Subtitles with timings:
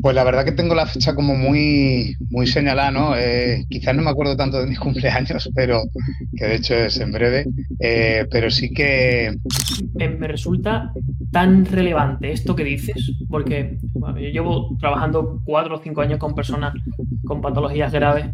[0.00, 3.16] Pues la verdad que tengo la fecha como muy, muy señalada, ¿no?
[3.16, 5.82] Eh, quizás no me acuerdo tanto de mis cumpleaños, pero
[6.36, 7.46] que de hecho es en breve,
[7.80, 9.36] eh, pero sí que...
[9.94, 10.92] Me resulta
[11.30, 16.74] tan relevante esto que dices, porque yo llevo trabajando cuatro o cinco años con personas
[17.24, 18.26] con patologías graves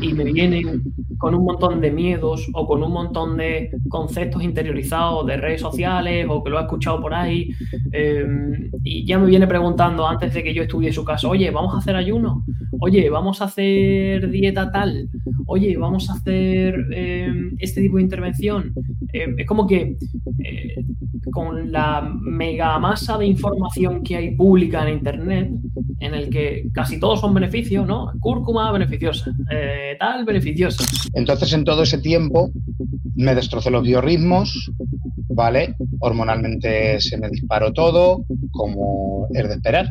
[0.00, 0.82] y me vienen
[1.18, 6.26] con un montón de miedos o con un montón de conceptos interiorizados de redes sociales
[6.28, 7.50] o que lo he escuchado por ahí
[7.92, 11.74] em, y ya me viene preguntando antes de que yo estudie su caso, oye, vamos
[11.74, 12.44] a hacer ayuno,
[12.80, 15.08] oye, vamos a hacer dieta tal,
[15.46, 18.72] oye, vamos a hacer em, este tipo de intervención.
[19.12, 19.96] Em, es como que
[20.44, 20.84] eh,
[21.32, 25.50] con la mega masa de información que hay pública en Internet,
[26.00, 28.12] en el que casi todos son beneficios, ¿no?
[28.20, 30.84] Cúrcuma beneficiosa, eh, tal beneficiosa.
[31.12, 32.50] Entonces, en todo ese tiempo,
[33.14, 34.70] me destrocé los biorritmos,
[35.28, 35.74] ¿vale?
[36.00, 39.88] Hormonalmente se me disparó todo, como es de esperar.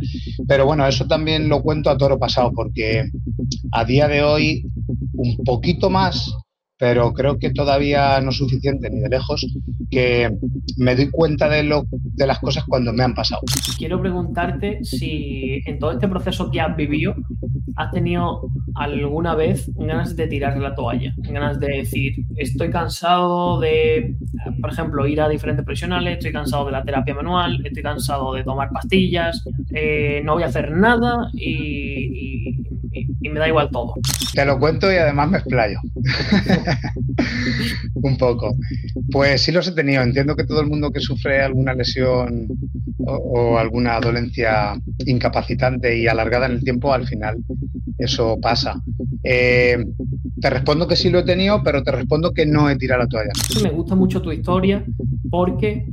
[0.47, 3.09] Pero bueno, eso también lo cuento a toro pasado, porque
[3.71, 4.65] a día de hoy,
[5.13, 6.31] un poquito más
[6.77, 9.45] pero creo que todavía no es suficiente ni de lejos,
[9.89, 10.29] que
[10.77, 13.41] me doy cuenta de, lo, de las cosas cuando me han pasado.
[13.77, 17.15] Quiero preguntarte si en todo este proceso que has vivido,
[17.75, 24.15] has tenido alguna vez ganas de tirar la toalla, ganas de decir, estoy cansado de,
[24.61, 28.43] por ejemplo, ir a diferentes profesionales, estoy cansado de la terapia manual, estoy cansado de
[28.43, 32.67] tomar pastillas, eh, no voy a hacer nada y, y
[33.19, 33.95] me da igual todo.
[34.33, 35.79] Te lo cuento y además me explayo.
[37.95, 38.55] un poco.
[39.11, 40.01] Pues sí los he tenido.
[40.01, 42.47] Entiendo que todo el mundo que sufre alguna lesión
[42.99, 44.73] o, alguna dolencia
[45.05, 47.37] incapacitante y alargada en el tiempo, al final
[47.97, 48.81] eso pasa.
[49.23, 49.77] Eh,
[50.39, 53.07] te respondo que sí lo he tenido, pero te respondo que no he tirado la
[53.07, 53.31] toalla.
[53.63, 54.83] Me gusta mucho tu historia
[55.29, 55.85] porque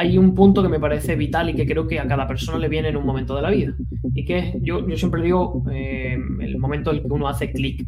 [0.00, 2.68] hay un punto que me parece vital y que creo que a cada persona le
[2.68, 3.74] viene en un momento de la vida.
[4.14, 7.84] Y que yo, yo siempre digo eh, el momento en el que uno hace clic.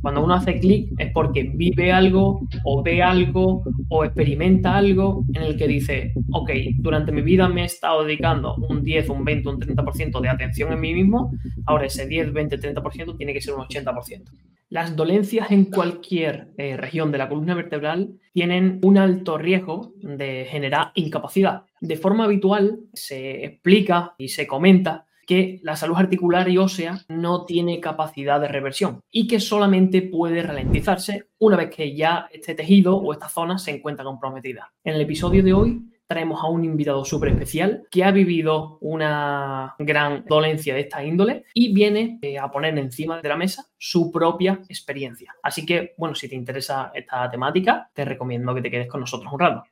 [0.00, 5.42] Cuando uno hace clic es porque vive algo o ve algo o experimenta algo en
[5.42, 9.48] el que dice, ok, durante mi vida me he estado dedicando un 10, un 20,
[9.50, 11.30] un 30% de atención en mí mismo,
[11.66, 14.30] ahora ese 10, 20, 30% tiene que ser un 80%.
[14.70, 20.46] Las dolencias en cualquier eh, región de la columna vertebral tienen un alto riesgo de
[20.48, 21.64] generar incapacidad.
[21.80, 27.46] De forma habitual se explica y se comenta que la salud articular y ósea no
[27.46, 32.96] tiene capacidad de reversión y que solamente puede ralentizarse una vez que ya este tejido
[32.96, 34.72] o esta zona se encuentra comprometida.
[34.84, 39.76] En el episodio de hoy traemos a un invitado súper especial que ha vivido una
[39.78, 44.10] gran dolencia de esta índole y viene eh, a poner encima de la mesa su
[44.10, 45.32] propia experiencia.
[45.40, 49.32] Así que, bueno, si te interesa esta temática, te recomiendo que te quedes con nosotros
[49.32, 49.62] un rato.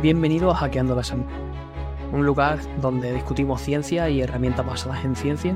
[0.00, 1.26] Bienvenido a Hackeando la Salud,
[2.10, 5.54] un lugar donde discutimos ciencia y herramientas basadas en ciencia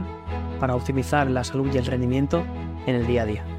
[0.61, 2.45] para optimizar la salud y el rendimiento
[2.87, 3.58] en el día a día.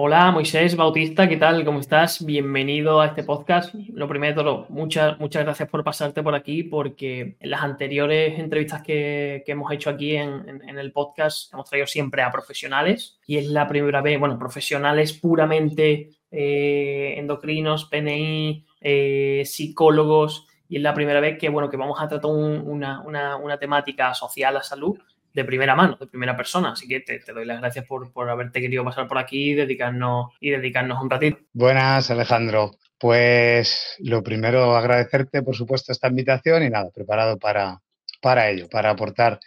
[0.00, 1.64] Hola, Moisés Bautista, ¿qué tal?
[1.64, 2.24] ¿Cómo estás?
[2.24, 3.74] Bienvenido a este podcast.
[3.74, 9.42] Lo primero, muchas, muchas gracias por pasarte por aquí, porque en las anteriores entrevistas que,
[9.44, 14.00] hemos hecho aquí en, el podcast hemos traído siempre a profesionales y es la primera
[14.00, 21.48] vez, bueno, profesionales puramente eh, endocrinos, PNI, eh, psicólogos, y es la primera vez que,
[21.48, 24.96] bueno, que vamos a tratar una, una temática asociada a la salud
[25.38, 26.72] de primera mano, de primera persona.
[26.72, 30.50] Así que te, doy las gracias por, haberte querido pasar por aquí y dedicarnos, y
[30.50, 31.38] dedicarnos un ratito.
[31.52, 32.72] Buenas, Alejandro.
[32.98, 37.80] Pues lo primero, agradecerte, por supuesto, esta invitación y nada, preparado para,
[38.20, 39.38] para ello, para aportar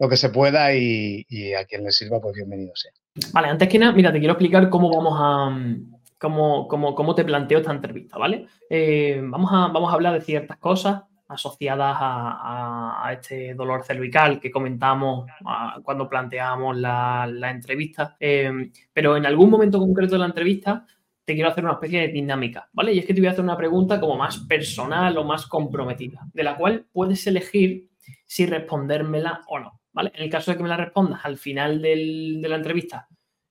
[0.00, 1.24] lo que se pueda y,
[1.54, 2.90] a quien le sirva, pues bienvenido sea.
[3.32, 5.56] Vale, antes que nada, mira, te quiero explicar cómo vamos a,
[6.18, 8.48] cómo, cómo, te planteo esta entrevista, ¿vale?
[8.68, 14.50] Eh, vamos, a, vamos a hablar de ciertas cosas asociadas a, este dolor cervical que
[14.50, 15.28] comentamos
[15.82, 18.16] cuando planteamos la, entrevista.
[18.18, 20.84] Eh, pero en algún momento concreto de la entrevista
[21.24, 22.92] te quiero hacer una especie de dinámica, ¿vale?
[22.92, 26.20] Y es que te voy a hacer una pregunta como más personal o más comprometida,
[26.32, 27.90] de la cual puedes elegir
[28.24, 30.12] si respondérmela o no, ¿vale?
[30.14, 33.08] En el caso de que me la respondas al final de la entrevista,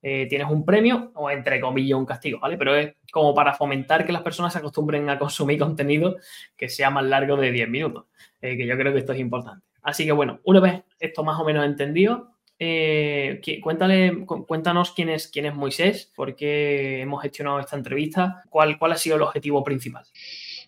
[0.08, 2.60] eh, tienes un premio o entre comillas un castigo, ¿vale?
[2.60, 6.18] Pero es como para fomentar que las personas se acostumbren a consumir contenido
[6.56, 8.06] que sea más largo de 10 minutos,
[8.40, 9.66] eh, que yo creo que esto es importante.
[9.82, 15.28] Así que bueno, una vez esto más o menos entendido, eh, cuéntale, cuéntanos quién es,
[15.28, 19.64] quién es Moisés, por qué hemos gestionado esta entrevista, cuál, cuál ha sido el objetivo
[19.64, 20.04] principal.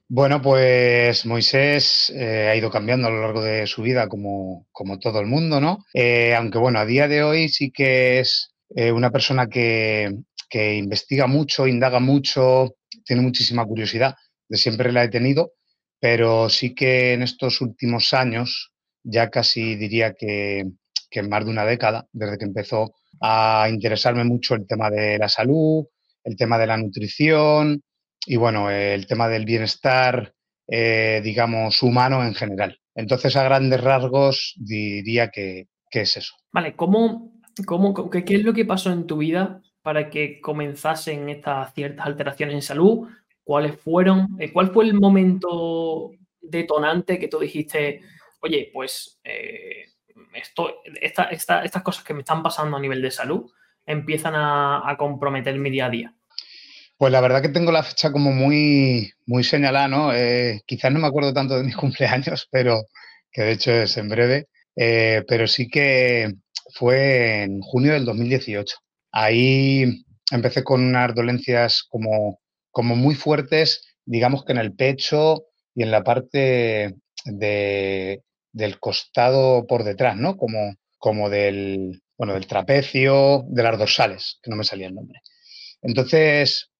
[0.07, 5.19] Bueno, pues Moisés ha ido cambiando a lo largo de su vida como, como todo
[5.19, 5.85] el mundo, ¿no?
[6.35, 10.13] aunque bueno, a día de hoy sí que es eh, una persona que,
[10.53, 12.75] investiga mucho, indaga mucho,
[13.05, 14.15] tiene muchísima curiosidad,
[14.47, 15.51] de siempre la he tenido,
[15.99, 18.71] pero sí que en estos últimos años
[19.03, 20.65] ya casi diría que,
[21.09, 25.29] que más de una década, desde que empezó a interesarme mucho el tema de la
[25.29, 25.85] salud,
[26.23, 27.81] el tema de la nutrición
[28.25, 30.33] y bueno, el tema del bienestar,
[30.67, 32.77] eh, digamos, humano en general.
[32.93, 36.35] Entonces, a grandes rasgos, diría que, es eso.
[36.51, 41.73] Vale, ¿cómo, cómo, qué, es lo que pasó en tu vida para que comenzasen estas
[41.73, 43.07] ciertas alteraciones en salud?
[43.43, 44.35] ¿Cuáles fueron?
[44.39, 46.11] Eh, ¿Cuál fue el momento
[46.41, 48.01] detonante que tú dijiste,
[48.41, 49.85] oye, pues eh,
[50.33, 53.49] esto, estas cosas que me están pasando a nivel de salud
[53.85, 56.13] empiezan a, comprometer mi día a día?
[56.97, 60.13] Pues la verdad que tengo la fecha como muy, muy señalada, ¿no?
[60.13, 62.81] Eh, quizás no me acuerdo tanto de mis cumpleaños, pero
[63.31, 66.33] que de hecho es en breve, pero sí que
[66.73, 68.77] fue en junio del 2018.
[69.11, 72.39] Ahí empecé con unas dolencias como,
[72.71, 79.65] como muy fuertes, digamos que en el pecho y en la parte de, del costado
[79.67, 80.37] por detrás, ¿no?
[80.37, 85.19] Como, como del, bueno, del trapecio, de las dorsales, que no me salía el nombre.
[85.81, 86.71] Entonces,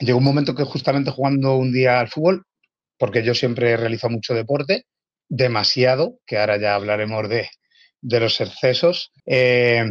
[0.00, 2.44] llegó un momento que justamente jugando un día al fútbol,
[2.98, 4.84] porque yo siempre he realizado mucho deporte,
[5.28, 7.48] demasiado, que ahora ya hablaremos de,
[8.04, 9.90] de los excesos, eh,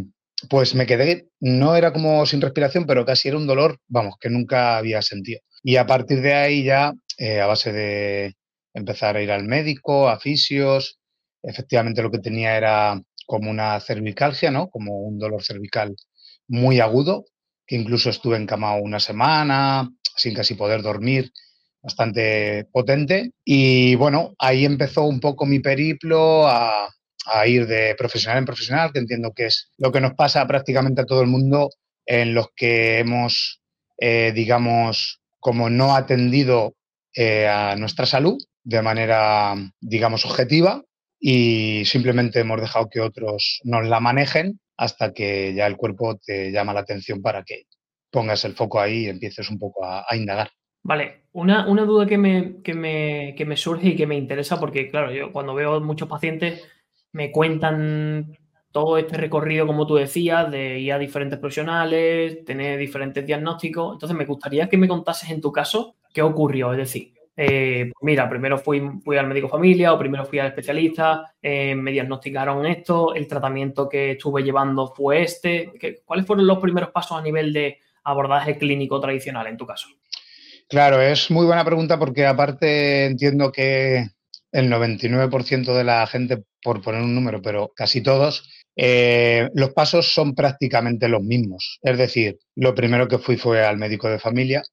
[0.50, 4.30] pues me quedé, no era como sin respiración, pero casi era un dolor, vamos, que
[4.30, 5.42] nunca había sentido.
[5.64, 8.36] Y a partir de ahí ya, eh, a base de
[8.74, 11.00] empezar a ir al médico, a fisios,
[11.42, 14.70] efectivamente lo que tenía era como una cervicalgia, ¿no?
[14.70, 15.96] Como un dolor cervical
[16.48, 17.26] muy agudo,
[17.66, 21.32] que incluso estuve encamado una semana, sin casi poder dormir,
[21.82, 23.32] bastante potente.
[23.44, 26.90] Y bueno, ahí empezó un poco mi periplo a,
[27.46, 31.06] ir de profesional en profesional, que entiendo que es lo que nos pasa prácticamente a
[31.06, 31.70] todo el mundo
[32.06, 33.62] en los que hemos,
[33.98, 36.76] eh, digamos, como no atendido
[37.16, 40.84] eh, a nuestra salud de manera, digamos, objetiva
[41.20, 46.52] y simplemente hemos dejado que otros nos la manejen hasta que ya el cuerpo te
[46.52, 47.64] llama la atención para que
[48.12, 50.50] pongas el foco ahí y empieces un poco a, indagar.
[50.84, 54.90] Vale, una, duda que me, que, me, que me surge y que me interesa, porque
[54.90, 56.62] claro, yo cuando veo muchos pacientes
[57.14, 58.38] me cuentan
[58.72, 63.94] todo este recorrido, como tú decías, de ir a diferentes profesionales, tener diferentes diagnósticos.
[63.94, 66.72] Entonces, me gustaría que me contases en tu caso qué ocurrió.
[66.72, 71.36] Es decir, eh, pues mira, primero fui, al médico familia o primero fui al especialista,
[71.42, 75.72] eh, me diagnosticaron esto, el tratamiento que estuve llevando fue este.
[76.04, 79.88] ¿Cuáles fueron los primeros pasos a nivel de abordaje clínico tradicional en tu caso?
[80.68, 84.08] Claro, es muy buena pregunta porque aparte entiendo que
[84.54, 90.14] el 99% de la gente, por poner un número, pero casi todos, eh, los pasos
[90.14, 91.80] son prácticamente los mismos.
[91.82, 94.64] Es decir, lo primero que fui fue al médico de familia,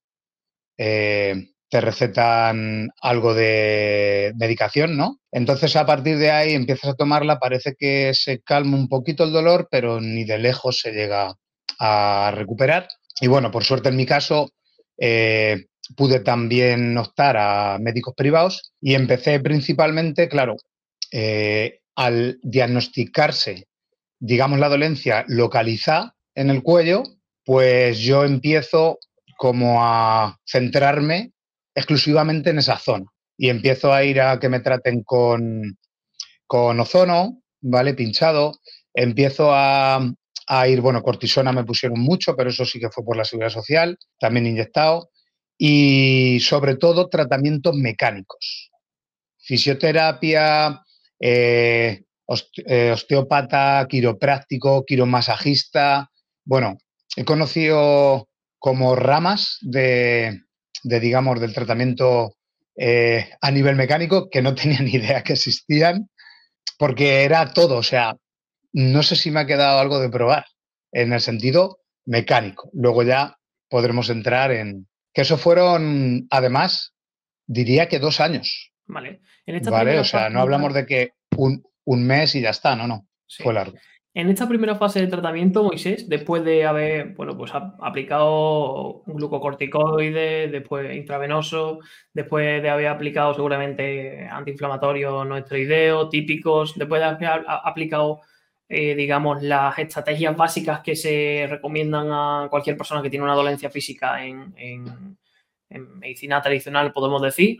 [1.70, 5.20] te recetan algo de medicación, ¿no?
[5.30, 9.32] Entonces a partir de ahí empiezas a tomarla, parece que se calma un poquito el
[9.32, 11.32] dolor, pero ni de lejos se llega
[11.78, 12.88] a recuperar.
[13.20, 14.50] Y bueno, por suerte en mi caso
[14.98, 15.66] eh,
[15.96, 20.56] pude también optar a médicos privados y empecé principalmente, claro,
[21.12, 23.66] eh, al diagnosticarse,
[24.18, 27.02] digamos, la dolencia localizada en el cuello,
[27.44, 28.98] pues yo empiezo
[29.36, 31.32] como a centrarme
[31.74, 33.06] exclusivamente en esa zona.
[33.36, 35.78] Y empiezo a ir a que me traten con,
[36.46, 37.94] con ozono, ¿vale?
[37.94, 38.52] Pinchado.
[38.92, 40.02] Empiezo a,
[40.68, 43.98] ir, bueno, cortisona me pusieron mucho, pero eso sí que fue por la seguridad social,
[44.18, 45.09] también inyectado.
[45.62, 48.70] Y sobre todo tratamientos mecánicos.
[49.36, 50.80] Fisioterapia,
[51.20, 52.04] eh,
[52.66, 56.10] eh, osteópata, quiropráctico, quiromasajista.
[56.46, 56.78] Bueno,
[57.14, 58.26] he conocido
[58.58, 60.40] como ramas de,
[60.82, 62.36] de digamos, del tratamiento
[62.74, 66.08] eh, a nivel mecánico que no tenía ni idea que existían,
[66.78, 68.16] porque era todo, o sea,
[68.72, 70.46] no sé si me ha quedado algo de probar
[70.92, 72.70] en el sentido mecánico.
[72.72, 73.36] Luego ya
[73.68, 76.94] podremos entrar en que eso fueron, además,
[77.46, 78.72] diría que dos años.
[78.86, 79.20] Vale.
[79.70, 83.54] vale, o sea, no hablamos de que un, mes y ya está, no, no, fue
[83.54, 83.76] largo.
[84.12, 90.48] En esta primera fase de tratamiento, Moisés, después de haber bueno, pues, aplicado un glucocorticoide,
[90.48, 91.78] después intravenoso,
[92.12, 98.22] después de haber aplicado seguramente antiinflamatorios no esteroideos típicos, después de haber aplicado,
[98.70, 103.68] eh, digamos, las estrategias básicas que se recomiendan a cualquier persona que tiene una dolencia
[103.68, 107.58] física en, en medicina tradicional, podemos decir,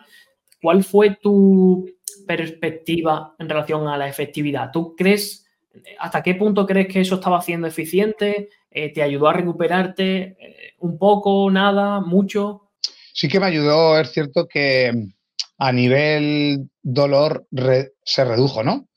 [0.62, 1.86] ¿cuál fue tu
[2.26, 4.70] perspectiva en relación a la efectividad?
[4.72, 5.50] ¿Tú crees
[5.98, 8.48] ¿Hasta qué punto crees que eso estaba siendo eficiente?
[8.70, 12.70] Eh, ¿Te ayudó a recuperarte eh, un poco, nada, mucho?
[13.12, 14.92] Sí que me ayudó, es cierto que
[15.58, 17.46] a nivel dolor
[18.02, 18.88] se redujo, ¿no?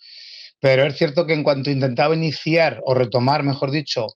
[0.63, 4.07] Pero es cierto que en cuanto intentaba iniciar o retomar, mejor dicho,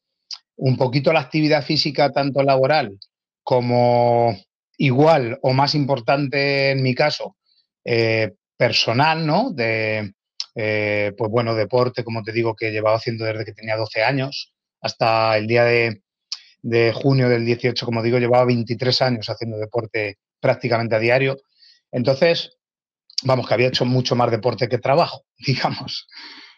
[0.55, 2.97] un poquito la actividad física, tanto laboral
[3.43, 4.33] como
[4.77, 7.35] igual o más importante en mi caso,
[7.83, 9.51] eh, personal, ¿no?
[9.51, 10.13] De,
[10.55, 14.53] eh, pues bueno, deporte, como te digo, que llevaba haciendo desde que tenía 12 años
[14.79, 16.01] hasta el día de,
[16.61, 21.41] de junio del 18, como digo, llevaba 23 años haciendo deporte prácticamente a diario.
[21.91, 22.56] Entonces,
[23.24, 26.07] vamos, que había hecho mucho más deporte que trabajo, digamos.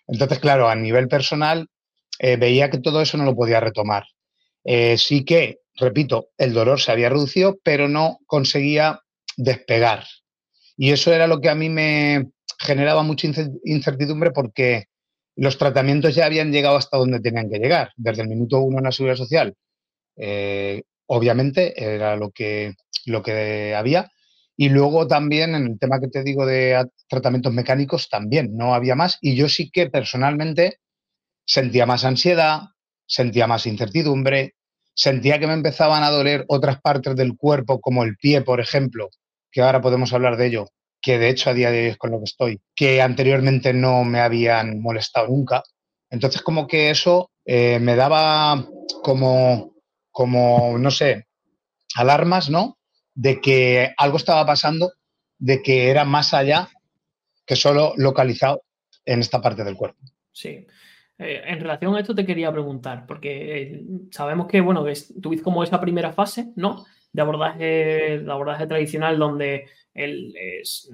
[0.07, 1.67] Entonces, claro, a nivel personal,
[2.19, 4.05] eh, veía que todo eso no lo podía retomar.
[4.63, 8.99] Eh, sí que, repito, el dolor se había reducido, pero no conseguía
[9.37, 10.05] despegar.
[10.75, 13.27] Y eso era lo que a mí me generaba mucha
[13.63, 14.85] incertidumbre porque
[15.35, 17.91] los tratamientos ya habían llegado hasta donde tenían que llegar.
[17.95, 19.55] Desde el minuto uno en la seguridad social
[20.17, 22.73] eh, obviamente era lo que,
[23.05, 24.11] lo que había.
[24.61, 28.93] Y luego también en el tema que te digo de tratamientos mecánicos, también no había
[28.93, 29.17] más.
[29.21, 30.79] Y yo sí que personalmente
[31.45, 32.63] sentía más ansiedad,
[33.05, 34.55] sentía más incertidumbre,
[34.93, 39.07] sentía que me empezaban a doler otras partes del cuerpo, como el pie, por ejemplo,
[39.49, 40.65] que ahora podemos hablar de ello,
[41.01, 44.03] que de hecho a día de hoy es con lo que estoy, que anteriormente no
[44.03, 45.63] me habían molestado nunca.
[46.09, 48.67] Entonces como que eso eh, me daba
[49.03, 49.73] como
[50.11, 51.27] como, no sé,
[51.95, 52.78] alarmas, ¿no?
[53.19, 54.93] De que algo estaba pasando,
[55.37, 56.69] de que era más allá
[57.45, 58.63] que solo localizado
[59.03, 59.99] en esta parte del cuerpo.
[60.31, 60.65] Sí.
[61.17, 65.43] Eh, en relación a esto te quería preguntar, porque eh, sabemos que, bueno, que tuviste
[65.43, 66.85] como esa primera fase, ¿no?
[67.11, 70.89] De abordaje, de abordaje tradicional donde el, es,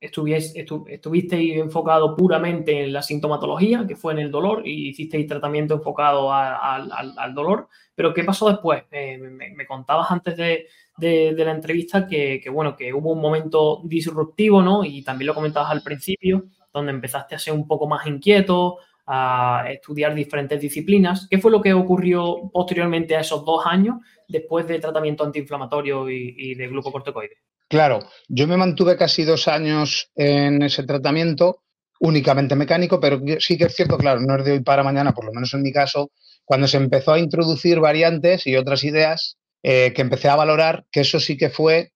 [0.00, 6.32] estuviste, enfocado puramente en la sintomatología, que fue en el dolor, y hicisteis tratamiento enfocado
[6.32, 7.68] al, dolor.
[8.00, 8.84] Pero ¿qué pasó después?
[8.90, 14.86] Eh, me, contabas antes de, la entrevista que, bueno, que hubo un momento disruptivo, ¿no?
[14.86, 19.66] Y también lo comentabas al principio, donde empezaste a ser un poco más inquieto, a
[19.68, 21.28] estudiar diferentes disciplinas.
[21.28, 26.34] ¿Qué fue lo que ocurrió posteriormente a esos dos años después de tratamiento antiinflamatorio y,
[26.38, 27.36] y de glucocorticoides?
[27.68, 31.64] Claro, yo me mantuve casi dos años en ese tratamiento,
[32.00, 35.24] únicamente mecánico, pero sí que es cierto, claro, no es de hoy para mañana, por
[35.24, 36.10] lo menos en mi caso,
[36.44, 41.00] cuando se empezó a introducir variantes y otras ideas, eh, que empecé a valorar, que
[41.00, 41.92] eso sí que fue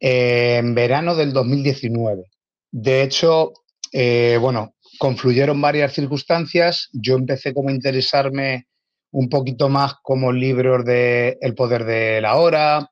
[0.00, 2.24] eh, en verano del 2019.
[2.72, 3.52] De hecho,
[3.92, 6.88] eh, bueno, confluyeron varias circunstancias.
[6.92, 8.66] Yo empecé como a interesarme
[9.12, 12.90] un poquito más como libros de El poder de la hora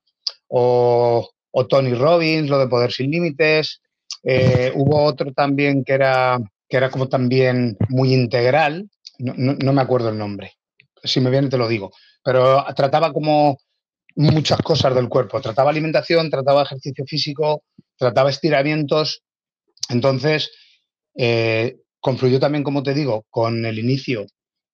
[0.49, 3.81] o o Tony Robbins, lo de Poder sin Límites.
[4.23, 6.39] Eh, hubo otro también que era,
[6.69, 8.89] que era como también muy integral,
[9.19, 10.55] no, me acuerdo el nombre,
[11.03, 11.93] si me viene te lo digo,
[12.25, 13.59] pero trataba como
[14.17, 17.63] muchas cosas del cuerpo, trataba alimentación, trataba ejercicio físico,
[17.97, 19.23] trataba estiramientos,
[19.89, 20.51] entonces
[21.17, 24.27] eh, confluyó también, como te digo, con el inicio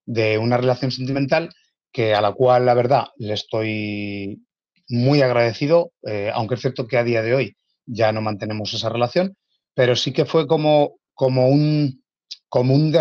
[0.04, 1.50] de una relación sentimental
[1.92, 4.42] que a la cual la verdad le estoy
[4.88, 7.56] muy agradecido, eh, aunque es cierto que a día de hoy
[7.88, 9.36] ya no mantenemos esa relación,
[9.74, 12.02] pero sí que fue como, como, un,
[12.48, 12.92] como, un,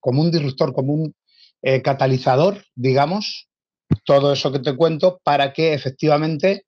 [0.00, 1.14] como un disruptor, como un
[1.62, 3.48] eh, catalizador, digamos,
[4.04, 6.64] todo eso que te cuento, para que efectivamente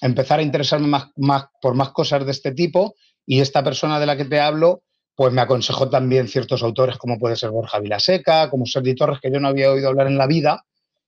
[0.00, 2.94] empezara a interesarme más, más, por más cosas de este tipo
[3.26, 4.82] y esta persona de la que te hablo,
[5.16, 9.32] pues me aconsejó también ciertos autores como puede ser Borja Vilaseca, como Sergi Torres, que
[9.32, 10.64] yo no había oído hablar en la vida,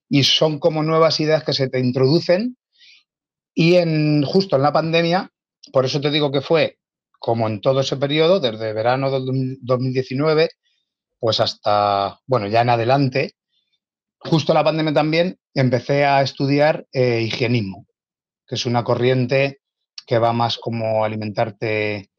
[0.09, 2.57] y son como nuevas ideas que se te introducen
[3.55, 5.31] y en, justo en la pandemia,
[5.73, 6.79] por eso te digo que fue
[7.19, 10.51] como en todo ese periodo, desde verano del 2019,
[11.19, 13.33] pues hasta, bueno, ya en adelante,
[14.19, 17.87] justo la pandemia también empecé a estudiar eh, higienismo,
[18.47, 19.61] que es una corriente
[20.07, 22.11] que va más como alimentarte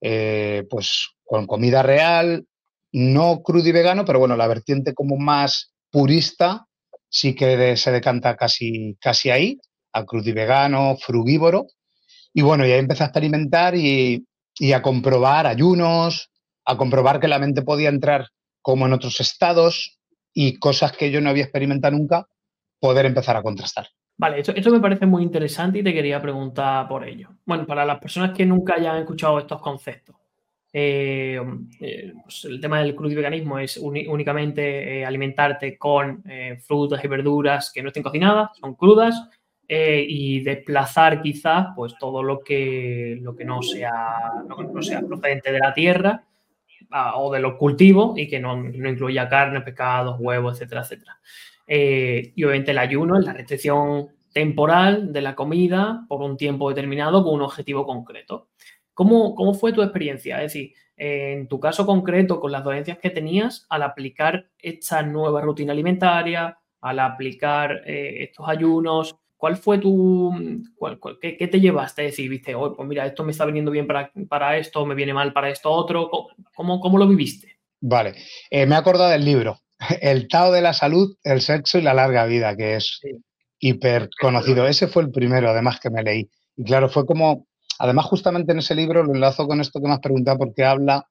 [0.00, 2.46] eh, pues con comida real,
[2.92, 6.66] no crudo y vegano, pero bueno, la vertiente como más purista
[7.08, 9.58] sí que se decanta casi, casi ahí
[9.92, 11.66] a vegano, frugívoro.
[12.32, 14.26] Y bueno, ya empecé a experimentar y,
[14.74, 16.30] a comprobar ayunos,
[16.64, 18.28] a comprobar que la mente podía entrar
[18.62, 19.98] como en otros estados
[20.32, 22.26] y cosas que yo no había experimentado nunca,
[22.78, 23.88] poder empezar a contrastar.
[24.16, 27.30] Vale, esto, me parece muy interesante y te quería preguntar por ello.
[27.46, 30.16] Bueno, para las personas que nunca hayan escuchado estos conceptos,
[30.72, 31.40] eh,
[31.80, 36.22] eh, pues el tema del crudiveganismo es únicamente eh, alimentarte con
[36.60, 39.28] frutas y verduras que no estén cocinadas, son crudas,
[39.72, 45.52] eh, y desplazar quizás pues todo lo que, lo que no, sea, no, sea procedente
[45.52, 46.24] de la tierra
[47.14, 51.20] o de los cultivos y que no, no incluya carne, pescados, huevos, etcétera, etcétera.
[51.68, 56.68] Eh, y obviamente el ayuno es la restricción temporal de la comida por un tiempo
[56.68, 58.48] determinado con un objetivo concreto.
[58.92, 60.42] ¿Cómo, cómo fue tu experiencia?
[60.42, 65.40] Es decir, en tu caso concreto, con las dolencias que tenías, al aplicar esta nueva
[65.42, 70.32] rutina alimentaria, al aplicar eh, estos ayunos, ¿cuál fue tu,
[71.20, 74.12] qué, te llevaste a decir, viste, oh, pues mira, esto me está viniendo bien para,
[74.28, 76.10] para esto, me viene mal para esto otro?
[76.54, 77.58] ¿Cómo, cómo lo viviste?
[77.80, 78.14] Vale,
[78.50, 79.58] eh, me he acordado del libro,
[80.00, 83.00] El Tao de la Salud, el Sexo y la Larga Vida, que es
[83.58, 84.68] hiper conocido.
[84.68, 86.30] Ese fue el primero, además, que me leí.
[86.56, 87.48] Y claro, fue como
[87.80, 91.06] Además, justamente en ese libro lo enlazo con esto que me has preguntado porque habla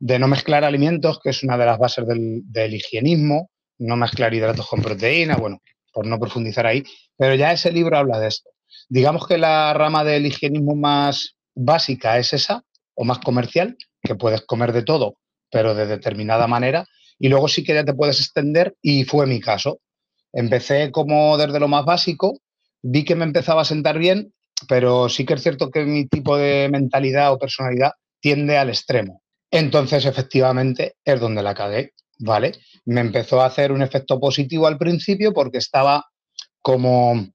[0.00, 4.68] de no mezclar alimentos, que es una de las bases del, higienismo, no mezclar hidratos
[4.68, 6.84] con proteína, bueno, por no profundizar ahí,
[7.16, 8.50] pero ya ese libro habla de esto.
[8.88, 12.62] Digamos que la rama del higienismo más básica es esa,
[12.94, 15.16] o más comercial, que puedes comer de todo,
[15.50, 16.86] pero de determinada manera,
[17.18, 19.80] y luego sí que ya te puedes extender, y fue mi caso.
[20.32, 22.38] Empecé como desde lo más básico,
[22.82, 24.32] vi que me empezaba a sentar bien
[24.68, 29.22] pero sí que es cierto que mi tipo de mentalidad o personalidad tiende al extremo.
[29.50, 32.52] Entonces, efectivamente, es donde la cagué, ¿vale?
[32.84, 36.06] Me empezó a hacer un efecto positivo al principio porque estaba
[36.62, 37.28] como,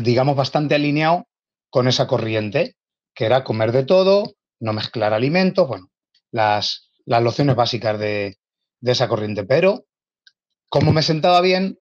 [0.00, 1.26] digamos, bastante alineado
[1.70, 2.76] con esa corriente,
[3.14, 5.88] que era comer de todo, no mezclar alimentos, bueno,
[6.30, 8.36] las, las lociones básicas de,
[8.80, 9.44] de esa corriente.
[9.44, 9.84] Pero,
[10.68, 11.78] como me sentaba bien,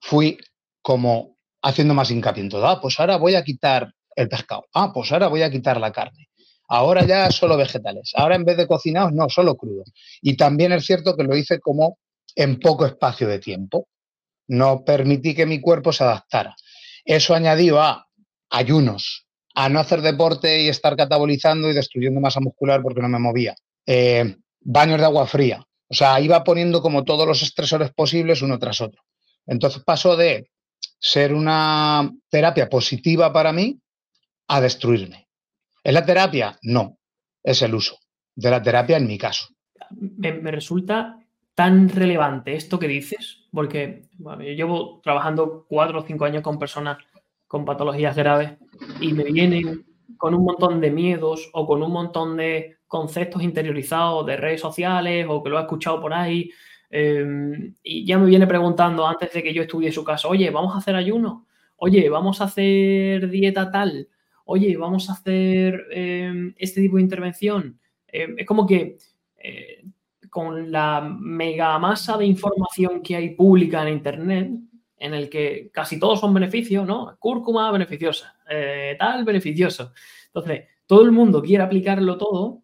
[0.00, 0.38] fui
[0.82, 2.66] como haciendo más hincapié en todo.
[2.66, 4.64] Ah, pues ahora voy a quitar el pescado.
[4.72, 6.28] Ah, pues ahora voy a quitar la carne.
[6.68, 8.12] Ahora ya solo vegetales.
[8.14, 9.92] Ahora en vez de cocinados, no, solo crudos.
[10.20, 11.98] Y también es cierto que lo hice como
[12.34, 13.88] en poco espacio de tiempo.
[14.48, 16.54] No permití que mi cuerpo se adaptara.
[17.04, 18.06] Eso añadió a
[18.50, 23.18] ayunos, a no hacer deporte y estar catabolizando y destruyendo masa muscular porque no me
[23.18, 23.54] movía.
[23.86, 25.64] Eh, baños de agua fría.
[25.88, 29.02] O sea, iba poniendo como todos los estresores posibles uno tras otro.
[29.46, 30.50] Entonces pasó de
[30.98, 33.80] ser una terapia positiva para mí
[34.48, 35.25] a destruirme.
[35.86, 36.58] ¿Es la terapia?
[36.62, 36.98] No,
[37.44, 37.96] es el uso
[38.34, 39.46] de la terapia en mi caso.
[39.92, 41.20] Me, resulta
[41.54, 46.98] tan relevante esto que dices, porque yo llevo trabajando cuatro o cinco años con personas
[47.46, 48.54] con patologías graves
[49.00, 54.26] y me vienen con un montón de miedos o con un montón de conceptos interiorizados
[54.26, 56.50] de redes sociales o que lo he escuchado por ahí.
[56.90, 60.74] Em, y ya me viene preguntando antes de que yo estudie su caso, oye, vamos
[60.74, 61.46] a hacer ayuno,
[61.76, 64.08] oye, vamos a hacer dieta tal,
[64.46, 67.78] oye, vamos a hacer em, este tipo de intervención.
[68.08, 68.98] Em, es como que
[69.36, 69.84] eh,
[70.30, 74.50] con la mega masa de información que hay pública en Internet,
[74.98, 77.16] en el que casi todos son beneficios, ¿no?
[77.18, 79.92] Cúrcuma beneficiosa, eh, tal beneficioso.
[80.26, 82.62] Entonces, todo el mundo quiere aplicarlo todo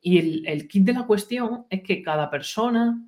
[0.00, 3.02] y el, el kit de la cuestión es que cada persona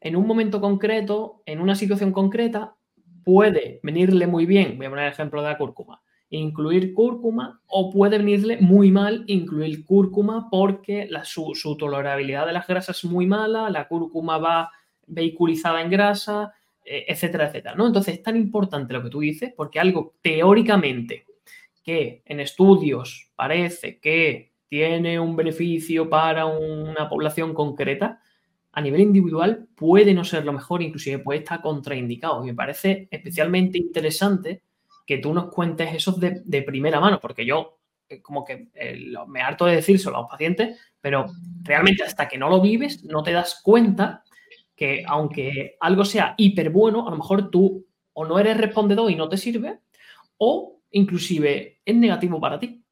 [0.00, 2.76] en un momento concreto, en una situación concreta,
[3.24, 7.90] puede venirle muy bien, voy a poner el ejemplo de la cúrcuma, incluir cúrcuma o
[7.90, 13.70] puede venirle muy mal incluir cúrcuma porque su, tolerabilidad de las grasas es muy mala,
[13.70, 14.70] la cúrcuma va
[15.06, 16.52] vehiculizada en grasa,
[16.84, 17.74] eh, etcétera, etcétera.
[17.74, 17.86] ¿no?
[17.86, 21.24] Entonces es tan importante lo que tú dices porque algo teóricamente
[21.82, 28.20] que en estudios parece que tiene un beneficio para una población concreta,
[28.72, 32.44] a nivel individual puede no ser lo mejor, inclusive puede estar contraindicado.
[32.44, 34.62] Y me parece especialmente interesante
[35.08, 37.78] que tú nos cuentes eso de, primera mano, porque yo
[38.10, 41.24] eh, como que eh, me harto de decírselo a los pacientes, pero
[41.62, 44.22] realmente hasta que no lo vives no te das cuenta
[44.76, 49.14] que aunque algo sea hiper bueno, a lo mejor tú o no eres respondedor y
[49.14, 49.78] no te sirve,
[50.36, 52.84] o inclusive es negativo para ti.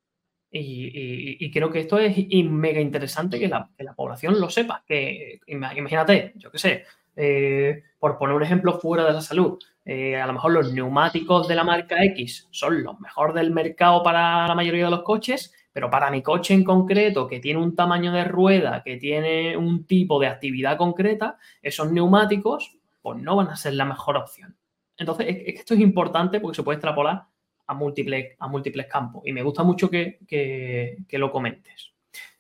[0.51, 2.17] Y, creo que esto es
[2.49, 4.83] mega interesante que la, población lo sepa.
[4.87, 6.85] Que imagínate, yo qué sé,
[7.17, 11.47] eh, por poner un ejemplo fuera de la salud, eh, a lo mejor los neumáticos
[11.49, 15.55] de la marca X son los mejores del mercado para la mayoría de los coches,
[15.73, 19.87] pero para mi coche en concreto, que tiene un tamaño de rueda, que tiene un
[19.87, 24.57] tipo de actividad concreta, esos neumáticos pues no van a ser la mejor opción.
[24.97, 27.25] Entonces, esto es importante porque se puede extrapolar
[27.69, 31.93] a múltiples, a múltiples campos y me gusta mucho que, lo comentes.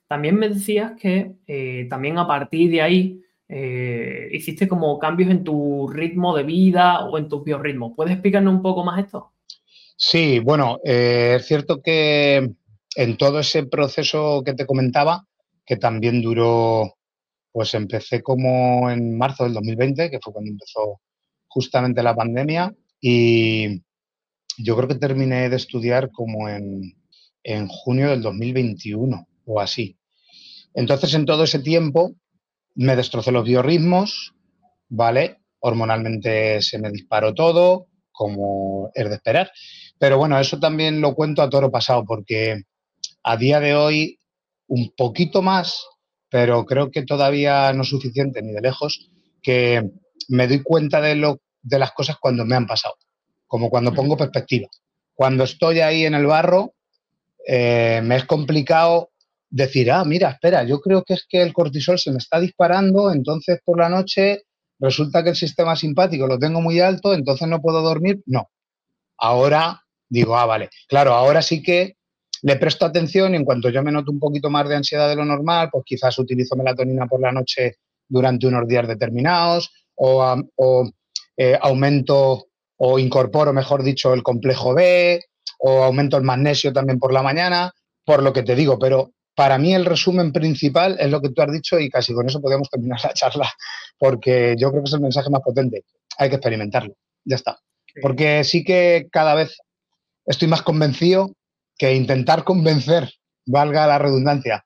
[0.08, 5.44] También me decías que eh, también a partir de ahí eh, hiciste como cambios en
[5.44, 7.94] tu ritmo de vida o en tu biorritmo.
[7.94, 9.32] ¿Puedes explicarnos un poco más esto?
[9.96, 12.50] Sí, bueno, eh, es cierto que
[12.96, 15.26] en todo ese proceso que te comentaba,
[15.64, 16.96] que también duró,
[17.52, 21.00] pues empecé como en marzo del 2020, que fue cuando empezó
[21.46, 23.82] justamente la pandemia, y
[24.58, 26.94] yo creo que terminé de estudiar como en,
[27.42, 29.96] en junio del 2021 o así.
[30.74, 32.14] Entonces, en todo ese tiempo,
[32.76, 34.34] me destrocé los biorritmos,
[34.88, 35.38] ¿vale?
[35.60, 39.50] Hormonalmente se me disparó todo, como es de esperar.
[39.98, 42.62] Pero bueno, eso también lo cuento a toro pasado, porque
[43.22, 44.18] a día de hoy,
[44.68, 45.86] un poquito más,
[46.28, 49.10] pero creo que todavía no es suficiente ni de lejos,
[49.42, 49.90] que
[50.28, 52.96] me doy cuenta de, lo, de las cosas cuando me han pasado,
[53.46, 54.68] como cuando pongo perspectiva.
[55.14, 56.74] Cuando estoy ahí en el barro,
[57.46, 59.10] eh, me es complicado
[59.50, 63.12] decir, ah, mira, espera, yo creo que es que el cortisol se me está disparando,
[63.12, 64.42] entonces por la noche
[64.78, 68.22] resulta que el sistema simpático lo tengo muy alto, entonces no puedo dormir.
[68.26, 68.50] No.
[69.18, 70.70] Ahora digo, ah, vale.
[70.88, 71.96] Claro, ahora sí que
[72.42, 75.16] le presto atención y en cuanto yo me noto un poquito más de ansiedad de
[75.16, 77.76] lo normal, pues quizás utilizo melatonina por la noche
[78.08, 80.44] durante unos días determinados o,
[81.36, 82.46] eh, aumento
[82.78, 85.24] o incorporo, mejor dicho, el complejo B
[85.58, 87.72] o aumento el magnesio también por la mañana,
[88.04, 91.42] por lo que te digo, pero para mí el resumen principal es lo que tú
[91.42, 93.52] has dicho y casi con eso podemos terminar la charla,
[93.98, 95.84] porque yo creo que es el mensaje más potente.
[96.18, 96.94] Hay que experimentarlo,
[97.24, 97.58] ya está.
[98.00, 99.58] Porque sí que cada vez
[100.24, 101.32] estoy más convencido
[101.78, 103.12] que intentar convencer,
[103.44, 104.64] valga la redundancia,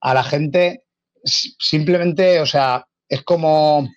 [0.00, 0.84] a la gente
[1.24, 3.88] simplemente, o sea, es como,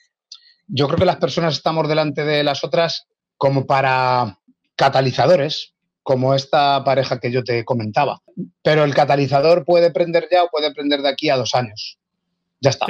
[0.68, 3.06] yo creo que las personas estamos delante de las otras
[3.38, 4.40] como para
[4.76, 5.75] catalizadores,
[6.06, 8.22] como esta pareja que yo te comentaba.
[8.62, 11.98] Pero el catalizador puede prender ya o puede prender de aquí a dos años.
[12.62, 12.86] Ya está.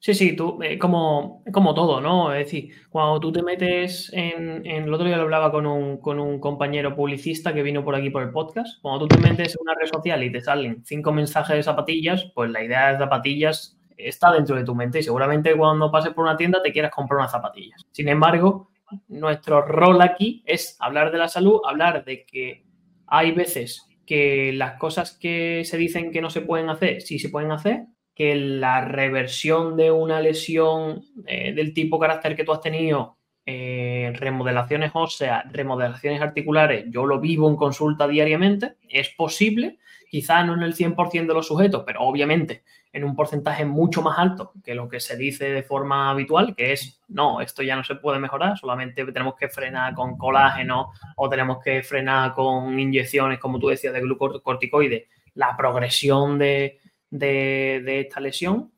[0.00, 2.32] Sí, sí, tú, eh, como, como todo, ¿no?
[2.32, 6.18] Es decir, cuando tú te metes en, el otro día lo hablaba con un, con
[6.18, 9.62] un compañero publicista que vino por aquí por el podcast, cuando tú te metes en
[9.62, 13.78] una red social y te salen cinco mensajes de zapatillas, pues la idea de zapatillas
[13.96, 17.20] está dentro de tu mente y seguramente cuando pases por una tienda te quieras comprar
[17.20, 17.86] unas zapatillas.
[17.92, 18.70] Sin embargo,
[19.08, 22.64] nuestro rol aquí es hablar de la salud, hablar de que
[23.06, 27.28] hay veces que las cosas que se dicen que no se pueden hacer, sí se
[27.28, 32.60] pueden hacer, que la reversión de una lesión eh, del tipo carácter que tú has
[32.60, 39.78] tenido, eh, remodelaciones óseas, remodelaciones articulares, yo lo vivo en consulta diariamente, es posible,
[40.10, 42.62] quizá no en el 100% de los sujetos, pero obviamente
[42.96, 46.72] en un porcentaje mucho más alto que lo que se dice de forma habitual, que
[46.72, 51.28] es, no, esto ya no se puede mejorar, solamente tenemos que frenar con colágeno o
[51.28, 56.80] tenemos que frenar con inyecciones, como tú decías, de glucocorticoides, la progresión de,
[57.10, 58.72] de, esta lesión.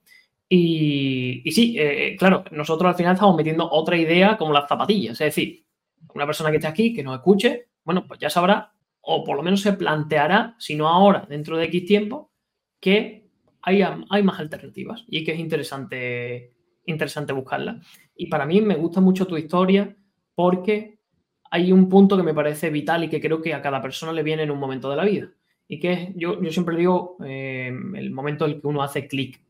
[0.49, 5.13] Y, sí, eh, claro, nosotros al final estamos metiendo otra idea como las zapatillas.
[5.13, 5.65] Es decir,
[6.13, 9.45] una persona que esté aquí, que nos escuche, bueno, pues ya sabrá, o por lo
[9.45, 12.33] menos se planteará, si no ahora, dentro de X tiempo,
[12.81, 13.28] que
[13.63, 16.53] hay, hay más alternativas y que es interesante,
[16.87, 17.81] interesante buscarla.
[18.17, 19.97] Y para mí me gusta mucho tu historia
[20.35, 20.99] porque
[21.51, 24.23] hay un punto que me parece vital y que creo que a cada persona le
[24.23, 25.31] viene en un momento de la vida
[25.69, 29.41] y que yo, yo siempre digo eh, el momento en el que uno hace clic.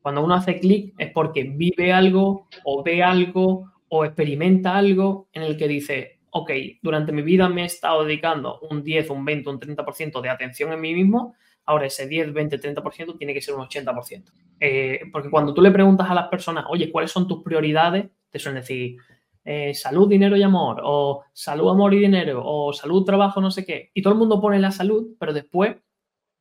[0.00, 5.42] Cuando uno hace clic es porque vive algo o ve algo o experimenta algo en
[5.42, 6.50] el que dice, ok,
[6.82, 10.72] durante mi vida me he estado dedicando un 10, un 20, un 30% de atención
[10.72, 11.34] en mí mismo,
[11.66, 14.32] ahora ese 10, 20, 30% tiene que ser un 80%.
[14.60, 18.06] Eh, porque cuando tú le preguntas a las personas, oye, ¿cuáles son tus prioridades?
[18.30, 18.96] Te suelen decir,
[19.44, 23.64] eh, salud, dinero y amor, o salud, amor y dinero, o salud, trabajo, no sé
[23.64, 23.90] qué.
[23.94, 25.76] Y todo el mundo pone la salud, pero después,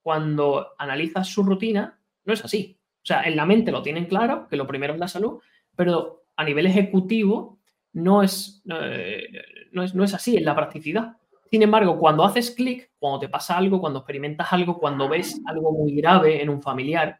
[0.01, 2.79] cuando analizas su rutina, no es así.
[3.03, 5.39] O sea, en la mente lo tienen claro, que lo primero es la salud,
[5.75, 7.59] pero a nivel ejecutivo
[7.93, 9.27] no es, eh,
[9.71, 11.17] no es, no es así en la practicidad.
[11.49, 15.71] Sin embargo, cuando haces clic, cuando te pasa algo, cuando experimentas algo, cuando ves algo
[15.71, 17.19] muy grave en un familiar,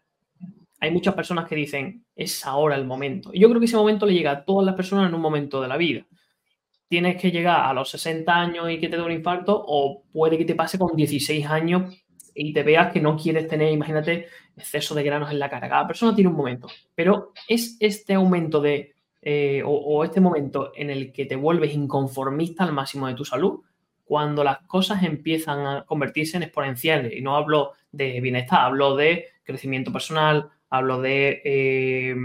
[0.79, 3.31] hay muchas personas que dicen, es ahora el momento.
[3.33, 5.61] Y yo creo que ese momento le llega a todas las personas en un momento
[5.61, 6.05] de la vida.
[6.87, 10.37] Tienes que llegar a los 60 años y que te dé un infarto, o puede
[10.37, 11.95] que te pase con 16 años
[12.33, 15.69] y te veas que no quieres tener, imagínate, exceso de granos en la cara.
[15.69, 16.67] Cada persona tiene un momento.
[16.93, 22.63] Pero es este aumento de, eh, o este momento en el que te vuelves inconformista
[22.63, 23.61] al máximo de tu salud,
[24.05, 27.13] cuando las cosas empiezan a convertirse en exponenciales.
[27.13, 32.15] Y no hablo de bienestar, hablo de crecimiento personal, hablo de eh,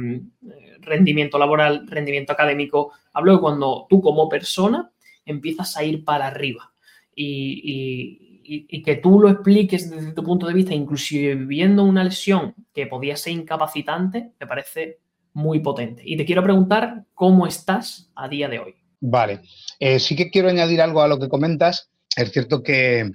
[0.81, 4.91] rendimiento laboral, rendimiento académico, hablo de cuando tú como persona
[5.25, 6.73] empiezas a ir para arriba
[7.15, 12.87] y, que tú lo expliques desde tu punto de vista, inclusive viviendo una lesión que
[12.87, 14.99] podía ser incapacitante, me parece
[15.35, 16.03] muy potente.
[16.05, 18.80] Y te quiero preguntar cómo estás a día de hoy.
[19.01, 19.41] Vale,
[19.79, 21.91] eh, sí que quiero añadir algo a lo que comentas.
[22.17, 23.11] Es cierto que,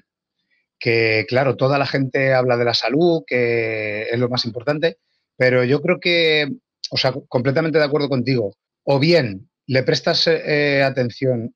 [0.80, 4.98] que, claro, toda la gente habla de la salud, que es lo más importante,
[5.38, 6.48] pero yo creo que,
[6.89, 8.56] o sea, completamente de acuerdo contigo.
[8.84, 11.56] O bien le prestas eh, atención,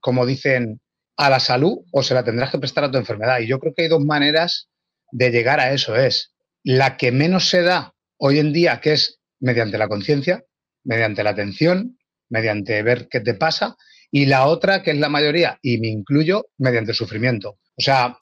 [0.00, 0.80] como dicen,
[1.16, 3.40] a la salud o se la tendrás que prestar a tu enfermedad.
[3.40, 4.68] Y yo creo que hay dos maneras
[5.12, 5.96] de llegar a eso.
[5.96, 10.44] Es la que menos se da hoy en día, que es mediante la conciencia,
[10.84, 11.98] mediante la atención,
[12.30, 13.76] mediante ver qué te pasa,
[14.10, 17.58] y la otra, que es la mayoría, y me incluyo, mediante sufrimiento.
[17.76, 18.16] O sea,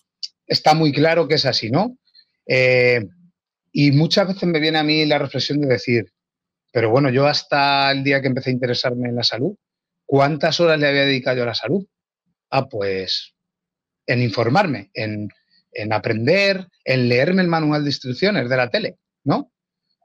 [0.47, 1.97] está muy claro que es así, ¿no?
[2.47, 3.05] Eh,
[3.73, 6.13] Y muchas veces me viene a mí la reflexión de decir,
[6.73, 9.55] pero bueno, yo hasta el día que empecé a interesarme en la salud,
[10.07, 11.87] ¿cuántas horas le había dedicado a la salud?
[12.51, 13.35] Ah, pues
[14.07, 15.29] en informarme, en,
[15.73, 19.53] en aprender, en leerme el manual de instrucciones de la tele, ¿no?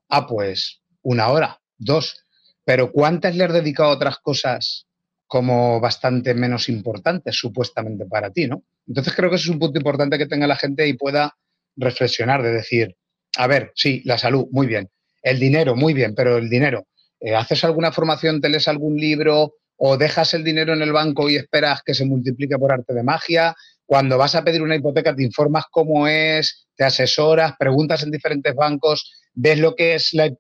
[0.09, 2.22] Ah, pues una hora, dos.
[2.65, 4.87] Pero ¿cuántas le has dedicado a otras cosas
[5.27, 8.63] como bastante menos importantes, supuestamente para ti, ¿no?
[8.87, 11.35] Entonces creo que ese es un punto importante que tenga la gente y pueda
[11.75, 12.95] reflexionar, de decir,
[13.37, 14.89] a ver, sí, la salud, muy bien.
[15.21, 16.85] El dinero, muy bien, pero el dinero,
[17.19, 21.29] eh, ¿haces alguna formación, te lees algún libro o dejas el dinero en el banco
[21.29, 23.55] y esperas que se multiplique por arte de magia?
[23.85, 28.53] Cuando vas a pedir una hipoteca te informas cómo es, te asesoras, preguntas en diferentes
[28.53, 30.31] bancos, ves lo que es la,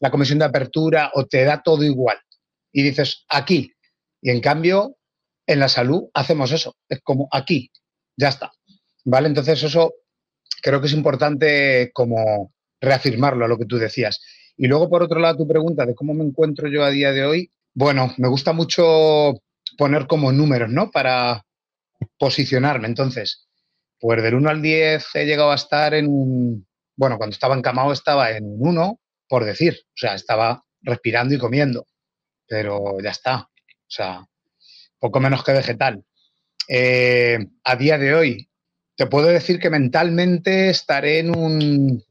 [0.00, 2.18] la comisión de apertura o te da todo igual.
[2.72, 3.72] Y dices, aquí.
[4.20, 4.96] Y en cambio,
[5.46, 6.76] en la salud hacemos eso.
[6.88, 7.70] Es como aquí,
[8.16, 8.52] ya está.
[9.04, 9.28] ¿Vale?
[9.28, 9.92] Entonces eso
[10.62, 14.20] creo que es importante como reafirmarlo a lo que tú decías.
[14.56, 17.24] Y luego, por otro lado, tu pregunta de cómo me encuentro yo a día de
[17.24, 19.34] hoy, bueno, me gusta mucho
[19.78, 20.90] poner como números, ¿no?
[20.90, 21.44] Para
[22.18, 22.86] posicionarme.
[22.86, 23.48] Entonces,
[23.98, 26.66] pues del 1 al 10 he llegado a estar en un,
[26.96, 29.00] bueno, cuando estaba encamado estaba en un 1,
[29.32, 31.86] por decir, o sea, estaba respirando y comiendo,
[32.46, 34.26] pero ya está, o sea,
[34.98, 36.04] poco menos que vegetal.
[36.68, 38.50] Eh, a día de hoy,
[38.94, 42.04] te puedo decir que mentalmente estaré en un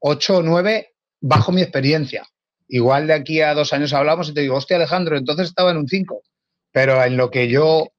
[0.00, 2.26] 8 o 9 bajo mi experiencia.
[2.66, 5.76] Igual de aquí a dos años hablamos y te digo, hostia Alejandro, entonces estaba en
[5.76, 6.20] un 5.
[6.72, 7.92] Pero en lo que yo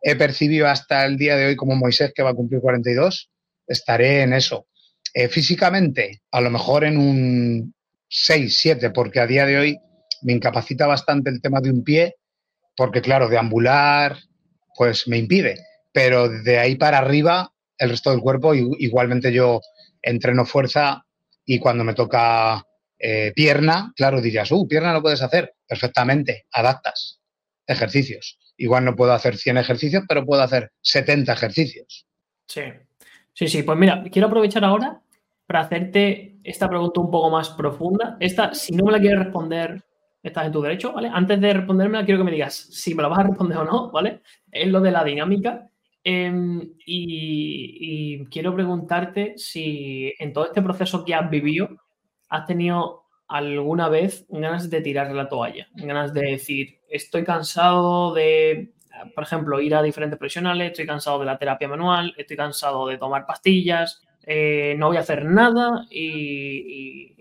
[0.00, 3.30] he percibido hasta el día de hoy como Moisés, que va a cumplir 42,
[3.66, 4.68] estaré en eso.
[5.12, 7.75] Eh, físicamente, a lo mejor en un
[8.08, 9.78] 6, 7, porque a día de hoy
[10.22, 12.16] me incapacita bastante el tema de un pie,
[12.76, 14.18] porque claro, deambular,
[14.76, 15.56] pues me impide.
[15.92, 18.54] Pero de ahí para arriba el resto del cuerpo.
[18.54, 19.60] Igualmente yo
[20.02, 21.04] entreno fuerza
[21.44, 22.64] y cuando me toca
[22.98, 25.54] eh, pierna, claro, dirías, uh, pierna no puedes hacer.
[25.66, 27.20] Perfectamente, adaptas
[27.66, 28.38] ejercicios.
[28.56, 32.06] Igual no puedo hacer 100 ejercicios, pero puedo hacer 70 ejercicios.
[32.46, 32.62] Sí,
[33.34, 33.62] sí, sí.
[33.62, 35.02] Pues mira, quiero aprovechar ahora
[35.46, 38.16] para hacerte esta pregunta un poco más profunda.
[38.20, 39.84] Esta, si no me la quieres responder,
[40.22, 41.10] estás en tu derecho, ¿vale?
[41.12, 43.90] Antes de respondérmela, quiero que me digas si me la vas a responder o no,
[43.90, 44.22] ¿vale?
[44.50, 45.68] Es lo de la dinámica.
[46.02, 51.68] Em, y, quiero preguntarte si en todo este proceso que has vivido,
[52.28, 58.72] has tenido alguna vez ganas de tirar la toalla, ganas de decir, estoy cansado de,
[59.16, 62.98] por ejemplo, ir a diferentes profesionales, estoy cansado de la terapia manual, estoy cansado de
[62.98, 67.14] tomar pastillas, eh, no voy a hacer nada y,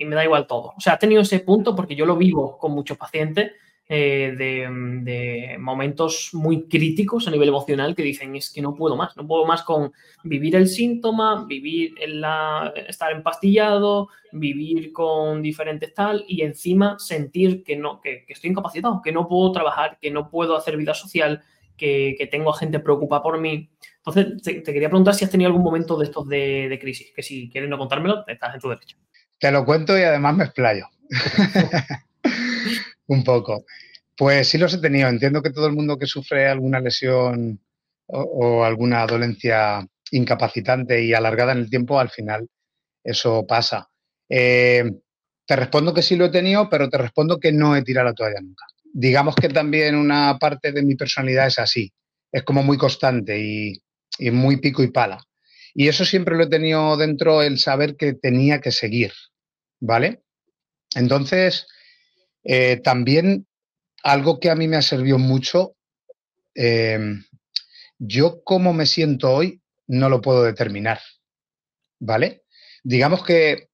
[0.00, 0.72] me da igual todo.
[0.76, 3.52] O sea, has tenido ese punto porque yo lo vivo con muchos pacientes
[3.90, 9.16] eh, de, momentos muy críticos a nivel emocional que dicen es que no puedo más,
[9.16, 9.92] no puedo más con
[10.24, 17.62] vivir el síntoma, vivir en la, estar empastillado, vivir con diferentes tal y encima sentir
[17.62, 21.42] que no, que, estoy incapacitado, que no puedo trabajar, que no puedo hacer vida social,
[21.78, 23.70] que, tengo a gente preocupada por mí.
[24.08, 27.22] Entonces, te, quería preguntar si has tenido algún momento de estos de, de crisis, que
[27.22, 28.96] si quieres no contármelo, estás en tu derecho.
[29.38, 30.86] Te lo cuento y además me explayo.
[33.06, 33.64] Un poco.
[34.16, 35.08] Pues sí los he tenido.
[35.08, 37.60] Entiendo que todo el mundo que sufre alguna lesión
[38.06, 42.48] o, alguna dolencia incapacitante y alargada en el tiempo, al final
[43.04, 43.88] eso pasa.
[44.28, 44.90] Eh,
[45.46, 48.14] te respondo que sí lo he tenido, pero te respondo que no he tirado la
[48.14, 48.64] toalla nunca.
[48.92, 51.92] Digamos que también una parte de mi personalidad es así.
[52.32, 53.80] Es como muy constante y,
[54.18, 55.24] y muy pico y pala.
[55.74, 59.12] Y eso siempre lo he tenido dentro, el saber que tenía que seguir.
[59.80, 60.22] ¿Vale?
[60.94, 61.66] Entonces,
[62.42, 63.46] eh, también
[64.02, 65.76] algo que a mí me ha servido mucho,
[66.54, 67.24] em,
[67.98, 71.00] yo cómo me siento hoy no lo puedo determinar,
[71.98, 72.42] ¿vale?
[72.82, 73.68] Digamos que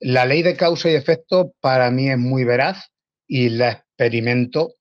[0.00, 2.90] la ley de causa y efecto para mí es muy veraz
[3.26, 4.74] y la experimento.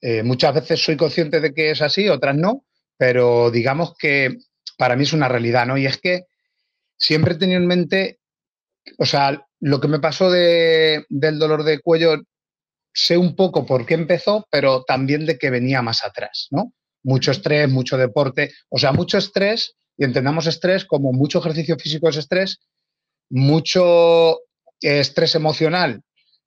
[0.00, 2.64] Eh, muchas veces soy consciente de que es así, otras no,
[3.02, 4.36] pero digamos que
[4.78, 5.76] para mí es una realidad, ¿no?
[5.76, 6.26] Y es que
[6.96, 8.20] siempre he tenido en mente,
[8.96, 12.22] o sea, lo que me pasó del dolor de cuello
[12.94, 16.74] sé un poco por qué empezó, pero también de que venía más atrás, ¿no?
[17.02, 22.08] Mucho estrés, mucho deporte, o sea, mucho estrés, y entendamos estrés como mucho ejercicio físico
[22.08, 22.60] es estrés,
[23.30, 24.42] mucho
[24.80, 26.02] estrés emocional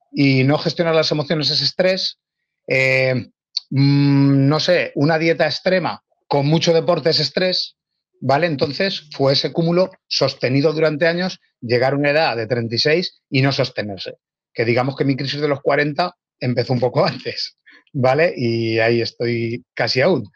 [0.10, 2.18] y no gestionar las emociones es estrés,
[2.65, 3.28] eh,
[3.72, 7.78] mm, no sé, una dieta extrema con mucho deporte es estrés,
[8.20, 8.48] ¿vale?
[8.48, 13.52] Entonces fue ese cúmulo sostenido durante años, llegar a una edad de 36 y no
[13.52, 14.16] sostenerse.
[14.54, 17.58] Que digamos que mi crisis de los 40 empezó un poco antes,
[17.94, 18.34] ¿vale?
[18.36, 20.30] Y ahí estoy casi aún.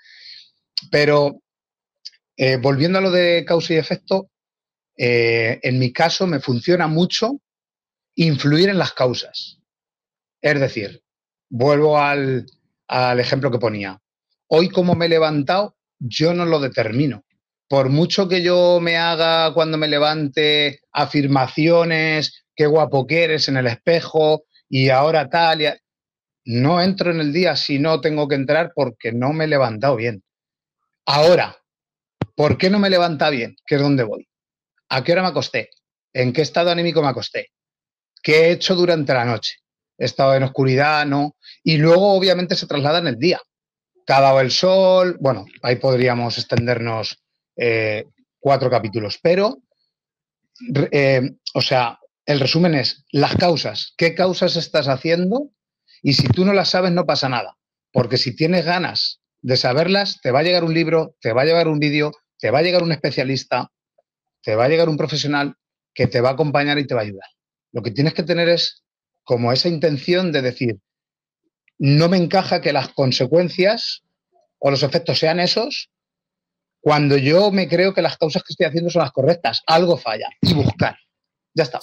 [0.91, 1.41] Pero
[2.38, 4.30] eh, volviendo a lo de causa y efecto,
[4.97, 7.39] eh, en mi caso me funciona mucho
[8.15, 9.60] influir en las causas.
[10.41, 11.02] Es decir,
[11.49, 12.45] vuelvo al,
[12.88, 14.02] al ejemplo que ponía.
[14.47, 17.23] Hoy como me he levantado, yo no lo determino.
[17.67, 23.57] Por mucho que yo me haga cuando me levante afirmaciones, qué guapo que eres en
[23.57, 25.67] el espejo y ahora tal, y
[26.45, 29.95] no entro en el día si no tengo que entrar porque no me he levantado
[29.95, 30.23] bien.
[31.05, 31.57] Ahora,
[32.35, 33.55] ¿por qué no me levanta bien?
[33.65, 34.27] ¿Qué es donde voy?
[34.89, 35.69] ¿A qué hora me acosté?
[36.13, 37.51] ¿En qué estado anímico me acosté?
[38.23, 39.57] ¿Qué he hecho durante la noche?
[39.97, 41.05] ¿He estado en oscuridad?
[41.05, 41.35] ¿No?
[41.63, 43.39] Y luego, obviamente, se traslada en el día.
[44.09, 45.17] ¿Te ha dado el sol?
[45.19, 47.23] Bueno, ahí podríamos extendernos
[47.55, 48.05] eh,
[48.39, 49.61] cuatro capítulos, pero,
[50.91, 51.21] eh,
[51.53, 53.93] o sea, el resumen es las causas.
[53.97, 55.51] ¿Qué causas estás haciendo
[56.01, 57.55] y si tú no las sabes, no pasa nada.
[57.91, 61.45] Porque si tienes ganas de saberlas, te va a llegar un libro, te va a
[61.45, 63.71] llegar un vídeo, te va a llegar un especialista,
[64.41, 65.53] te va a llegar un profesional
[65.93, 67.29] que te va a acompañar y te va a ayudar.
[67.71, 68.83] Lo que tienes que tener es
[69.23, 70.79] como esa intención de decir,
[71.79, 74.03] no me encaja que las consecuencias
[74.59, 75.89] o los efectos sean esos
[76.81, 79.63] cuando yo me creo que las causas que estoy haciendo son las correctas.
[79.65, 80.97] Algo falla y buscar.
[81.53, 81.79] Ya está.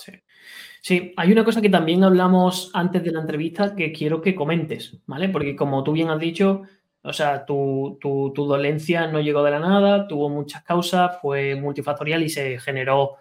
[0.81, 4.97] Sí, hay una cosa que también hablamos antes de la entrevista que quiero que comentes,
[5.07, 5.29] ¿vale?
[5.29, 6.63] Porque como tú bien has dicho,
[7.03, 7.99] o sea, tu,
[8.35, 13.17] dolencia no llegó de la nada, tuvo muchas causas, fue multifactorial y se generó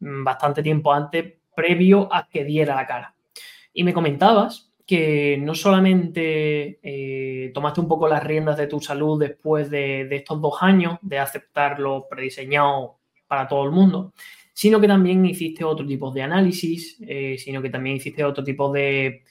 [0.00, 3.14] mm, bastante tiempo antes, previo a que diera la cara.
[3.74, 9.18] Y me comentabas que no solamente eh, tomaste un poco las riendas de tu salud
[9.18, 14.12] después de, estos dos años de aceptarlo prediseñado para todo el mundo,
[14.52, 18.70] sino que también hiciste otro tipo de análisis, eh, sino que también hiciste otro tipo
[18.70, 19.22] de,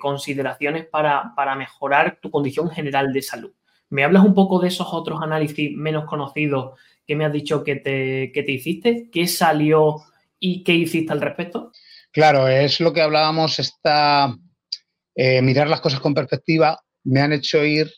[0.00, 3.52] consideraciones para, mejorar tu condición general de salud.
[3.90, 7.76] ¿Me hablas un poco de esos otros análisis menos conocidos que me has dicho que
[7.76, 9.10] te, te hiciste?
[9.12, 9.96] ¿Qué salió
[10.40, 11.70] y qué hiciste al respecto?
[12.12, 14.34] Claro, es lo que hablábamos, esta,
[15.14, 17.90] eh, mirar las cosas con perspectiva me han hecho ir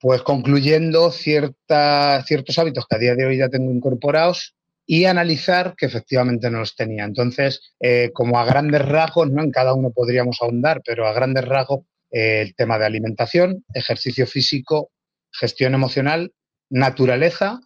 [0.00, 4.54] pues concluyendo cierta, ciertos hábitos que a día de hoy ya tengo incorporados
[4.86, 7.04] y analizar que efectivamente no los tenía.
[7.04, 9.42] Entonces, eh, como a grandes rasgos, ¿no?
[9.42, 14.26] en cada uno podríamos ahondar, pero a grandes rasgos, eh, el tema de alimentación, ejercicio
[14.26, 14.90] físico,
[15.32, 16.32] gestión emocional,
[16.68, 17.60] naturaleza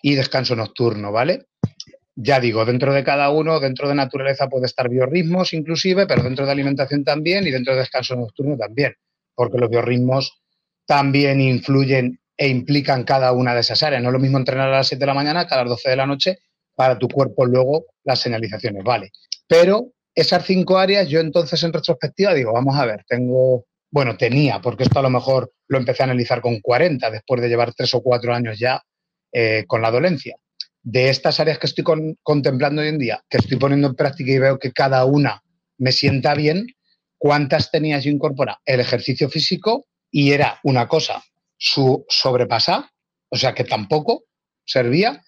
[0.00, 1.46] y descanso nocturno, ¿vale?
[2.22, 6.44] Ya digo, dentro de cada uno, dentro de naturaleza puede estar biorritmos inclusive, pero dentro
[6.44, 8.94] de alimentación también y dentro de descanso nocturno también,
[9.34, 10.38] porque los biorritmos
[10.86, 14.02] también influyen e implican cada una de esas áreas.
[14.02, 15.90] No es lo mismo entrenar a las 7 de la mañana que a las 12
[15.90, 16.38] de la noche
[16.74, 19.12] para tu cuerpo luego las señalizaciones, ¿vale?
[19.46, 24.60] Pero esas cinco áreas, yo entonces en retrospectiva digo, vamos a ver, tengo, bueno, tenía,
[24.60, 27.94] porque esto a lo mejor lo empecé a analizar con 40, después de llevar tres
[27.94, 28.82] o cuatro años ya
[29.32, 30.36] eh, con la dolencia.
[30.82, 31.84] De estas áreas que estoy
[32.22, 35.42] contemplando hoy en día, que estoy poniendo en práctica y veo que cada una
[35.78, 36.66] me sienta bien,
[37.18, 38.60] ¿cuántas tenías yo incorpora?
[38.64, 41.22] El ejercicio físico y era una cosa
[41.56, 42.86] su sobrepasar,
[43.28, 44.24] o sea que tampoco
[44.64, 45.22] servía,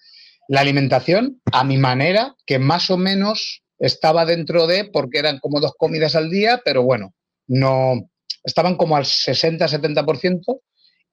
[0.47, 5.59] la alimentación a mi manera, que más o menos estaba dentro de, porque eran como
[5.59, 7.13] dos comidas al día, pero bueno,
[7.47, 8.09] no
[8.43, 10.61] estaban como al 60-70%.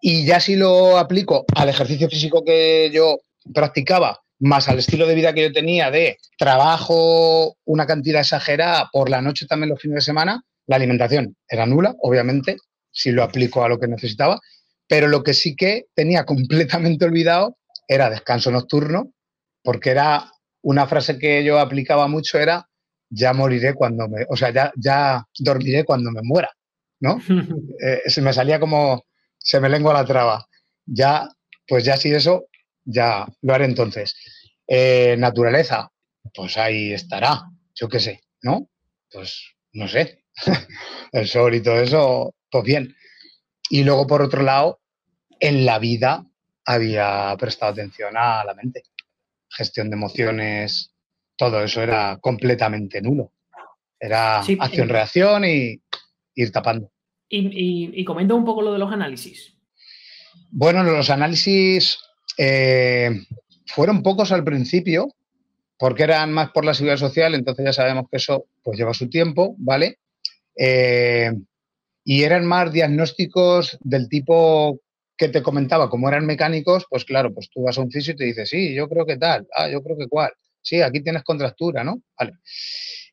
[0.01, 3.19] Y ya si lo aplico al ejercicio físico que yo
[3.53, 9.09] practicaba, más al estilo de vida que yo tenía de trabajo, una cantidad exagerada, por
[9.09, 12.57] la noche también los fines de semana, la alimentación era nula, obviamente,
[12.91, 14.41] si lo aplico a lo que necesitaba,
[14.89, 19.13] pero lo que sí que tenía completamente olvidado era descanso nocturno
[19.63, 22.67] porque era una frase que yo aplicaba mucho era
[23.11, 26.51] ya moriré cuando me, o sea, ya, ya dormiré cuando me muera,
[27.01, 27.21] ¿no?
[27.83, 29.05] Eh, se me salía como,
[29.39, 30.47] se me lengua la traba.
[30.87, 31.29] Ya,
[31.67, 32.47] pues ya si eso,
[32.85, 34.15] ya lo haré entonces.
[34.73, 35.91] Eh, naturaleza,
[36.33, 37.43] pues ahí estará,
[37.75, 38.69] yo qué sé, ¿no?
[39.11, 40.23] Pues no sé,
[41.13, 42.95] el sol y todo eso, pues bien.
[43.69, 44.81] Y luego, por otro lado,
[45.41, 46.25] en la vida
[46.65, 48.85] había prestado atención a la mente
[49.49, 50.95] gestión de emociones,
[51.37, 53.33] todo eso era completamente nulo.
[53.99, 55.83] Era acción-reacción y
[56.37, 56.93] ir tapando.
[57.29, 59.57] Y, y, comenta un poco lo de los análisis.
[60.51, 61.99] Bueno, los análisis
[62.39, 63.11] eh,
[63.75, 65.09] fueron pocos al principio,
[65.79, 69.09] porque eran más por la seguridad social, entonces ya sabemos que eso pues lleva su
[69.09, 69.99] tiempo, ¿vale?
[70.57, 71.33] Eh,
[72.05, 74.81] y eran más diagnósticos del tipo
[75.17, 78.17] que te comentaba, como eran mecánicos, pues claro, pues tú vas a un fisio y
[78.17, 81.23] te dices, sí, yo creo que tal, ah, yo creo que cual, sí, aquí tienes
[81.25, 82.03] contractura, ¿no?
[82.19, 82.33] Vale.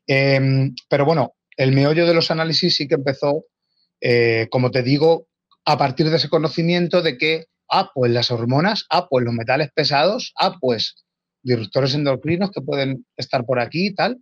[0.06, 3.44] Em, pero bueno, el meollo de los análisis sí que empezó,
[4.00, 5.26] eh, como te digo,
[5.66, 9.70] a partir de ese conocimiento de que, ah, pues las hormonas, ah, pues los metales
[9.74, 11.04] pesados, ah, pues
[11.42, 14.18] disruptores endocrinos que pueden estar por aquí y tal.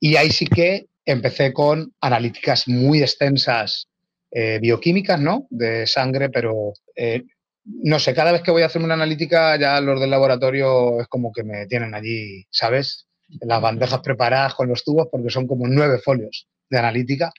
[0.00, 3.88] Y ahí sí que empecé con analíticas muy extensas
[4.30, 5.46] eh, bioquímicas, ¿no?
[5.50, 7.24] De sangre, pero eh,
[7.64, 11.06] no sé, cada vez que voy a hacerme una analítica, ya los del laboratorio es
[11.08, 13.06] como que me tienen allí, ¿sabes?
[13.40, 17.32] Las bandejas preparadas con los tubos, porque son como nueve folios de analítica,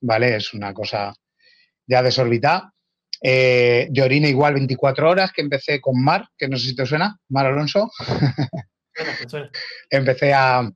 [0.00, 0.36] ¿vale?
[0.36, 1.14] Es una cosa
[1.86, 2.72] ya desorbitada.
[3.22, 7.18] Eh, orina igual 24 horas, que empecé con Mar, que no sé si te suena,
[7.28, 7.90] Mar Alonso.
[9.90, 10.70] empecé, a,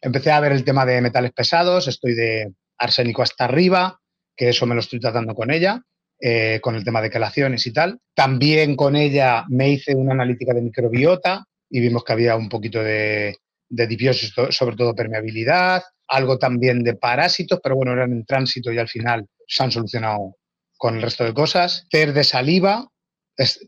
[0.00, 4.00] empecé a ver el tema de metales pesados, estoy de arsénico hasta arriba,
[4.36, 5.82] que eso me lo estoy tratando con ella.
[6.22, 7.98] Eh, con el tema de calaciones y tal.
[8.14, 12.82] También con ella me hice una analítica de microbiota y vimos que había un poquito
[12.82, 13.38] de,
[13.70, 18.78] de dipiosis, sobre todo permeabilidad, algo también de parásitos, pero bueno, eran en tránsito y
[18.78, 20.36] al final se han solucionado
[20.80, 21.86] con el resto de cosas.
[21.90, 22.88] TER de saliva,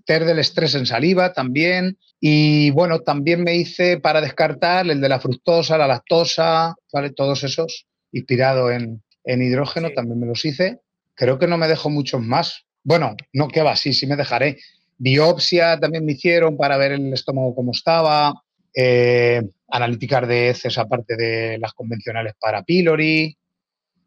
[0.06, 1.98] TER del estrés en saliva también.
[2.18, 7.10] Y bueno, también me hice para descartar el de la fructosa, la lactosa, ¿vale?
[7.10, 10.80] Todos esos, inspirado en, hidrógeno, también me los hice.
[11.14, 12.64] Creo que no me dejo muchos más.
[12.82, 14.58] Bueno, no, que va, sí, sí me dejaré.
[14.96, 18.32] Biopsia también me hicieron para ver el estómago cómo estaba.
[18.74, 23.36] Eh, analíticas de heces aparte de las convencionales para pylori.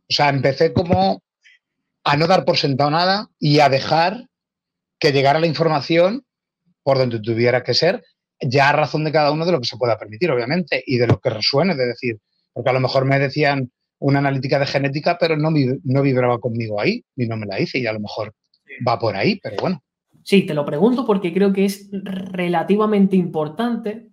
[0.10, 1.22] O sea, empecé como
[2.06, 4.28] a no dar por sentado nada y a dejar
[5.00, 6.24] que llegara la información
[6.84, 8.04] por donde tuviera que ser,
[8.40, 11.08] ya a razón de cada uno de lo que se pueda permitir, obviamente, y de
[11.08, 12.20] lo que resuene, de decir,
[12.54, 15.50] porque a lo mejor me decían una analítica de genética, pero no,
[15.84, 18.34] no vibraba conmigo ahí y no me la hice y a lo mejor
[18.88, 19.82] va por ahí, pero bueno.
[20.22, 24.10] Sí, te lo pregunto porque creo que es relativamente importante.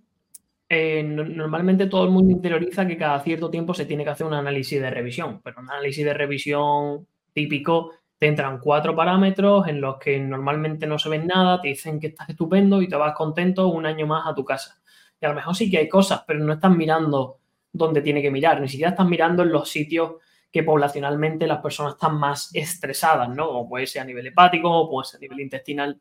[0.66, 4.34] Eh, normalmente todo el mundo interioriza que cada cierto tiempo se tiene que hacer un
[4.34, 9.98] análisis de revisión, pero un análisis de revisión típico te entran cuatro parámetros en los
[9.98, 13.66] que normalmente no se ven nada, te dicen que estás estupendo y te vas contento
[13.66, 14.80] un año más a tu casa.
[15.20, 17.38] Y a lo mejor sí que hay cosas, pero no estás mirando
[17.72, 20.12] donde tiene que mirar, ni siquiera estás mirando en los sitios
[20.52, 23.48] que poblacionalmente las personas están más estresadas, ¿no?
[23.48, 26.00] O puede ser a nivel hepático, o puede ser a nivel intestinal.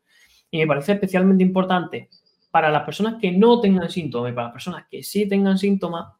[0.50, 2.10] Y me parece especialmente importante
[2.52, 6.12] para las personas que no tengan síntomas y para las personas que sí tengan síntomas,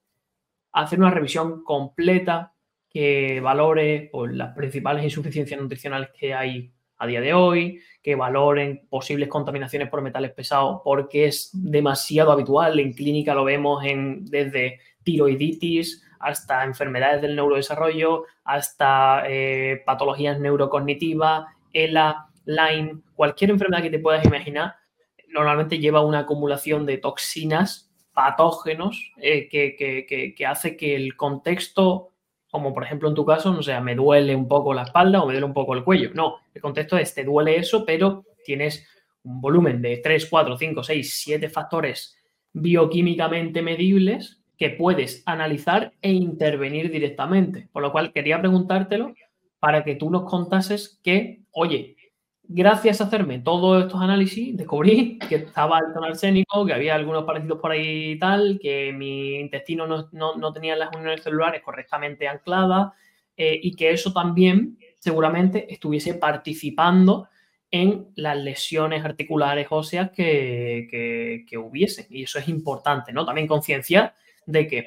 [0.72, 2.54] hacer una revisión completa
[2.92, 8.86] que valore pues, las principales insuficiencias nutricionales que hay a día de hoy, que valoren
[8.88, 12.78] posibles contaminaciones por metales pesados, porque es demasiado habitual.
[12.78, 21.46] En clínica lo vemos en, desde tiroiditis hasta enfermedades del neurodesarrollo, hasta eh, patologías neurocognitivas,
[21.72, 24.76] ELA, Lyme, cualquier enfermedad que te puedas imaginar,
[25.28, 32.11] normalmente lleva una acumulación de toxinas, patógenos, eh, que, hace que el contexto,
[32.52, 35.26] como por ejemplo en tu caso, no sea, me duele un poco la espalda o
[35.26, 36.10] me duele un poco el cuello.
[36.12, 38.86] No, el contexto es, te duele eso, pero tienes
[39.22, 42.14] un volumen de 3, 4, 5, 6, 7 factores
[42.52, 47.68] bioquímicamente medibles que puedes analizar e intervenir directamente.
[47.72, 49.14] Por lo cual quería preguntártelo
[49.58, 51.96] para que tú nos contases que, oye,
[52.44, 57.24] gracias a hacerme todos estos análisis, descubrí que estaba alto en arsénico, que había algunos
[57.24, 62.92] parecidos por ahí y tal, que mi intestino no, tenía las uniones celulares correctamente ancladas
[63.36, 67.28] eh, y que eso también seguramente estuviese participando
[67.70, 72.06] en las lesiones articulares óseas que, que, hubiesen.
[72.10, 73.24] Y eso es importante, ¿no?
[73.24, 74.14] También concienciar
[74.44, 74.86] de que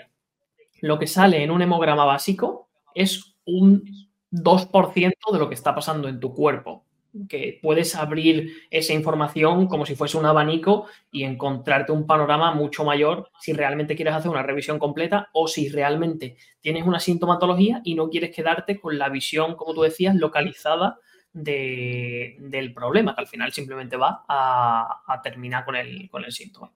[0.81, 6.07] lo que sale en un hemograma básico es un 2% de lo que está pasando
[6.07, 6.84] en tu cuerpo
[7.29, 12.83] que puedes abrir esa información como si fuese un abanico y encontrarte un panorama mucho
[12.83, 17.95] mayor si realmente quieres hacer una revisión completa o si realmente tienes una sintomatología y
[17.95, 20.99] no quieres quedarte con la visión, como tú decías, localizada
[21.33, 26.71] del problema, que al final simplemente va a, terminar con el, con el síntoma.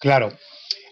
[0.00, 0.32] Claro.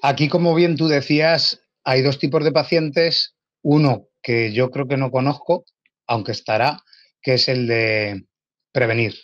[0.03, 3.35] Aquí, como bien tú decías, hay dos tipos de pacientes.
[3.62, 5.64] Uno que yo creo que no conozco,
[6.07, 6.80] aunque estará,
[7.20, 8.24] que es el de
[8.72, 9.14] prevenir.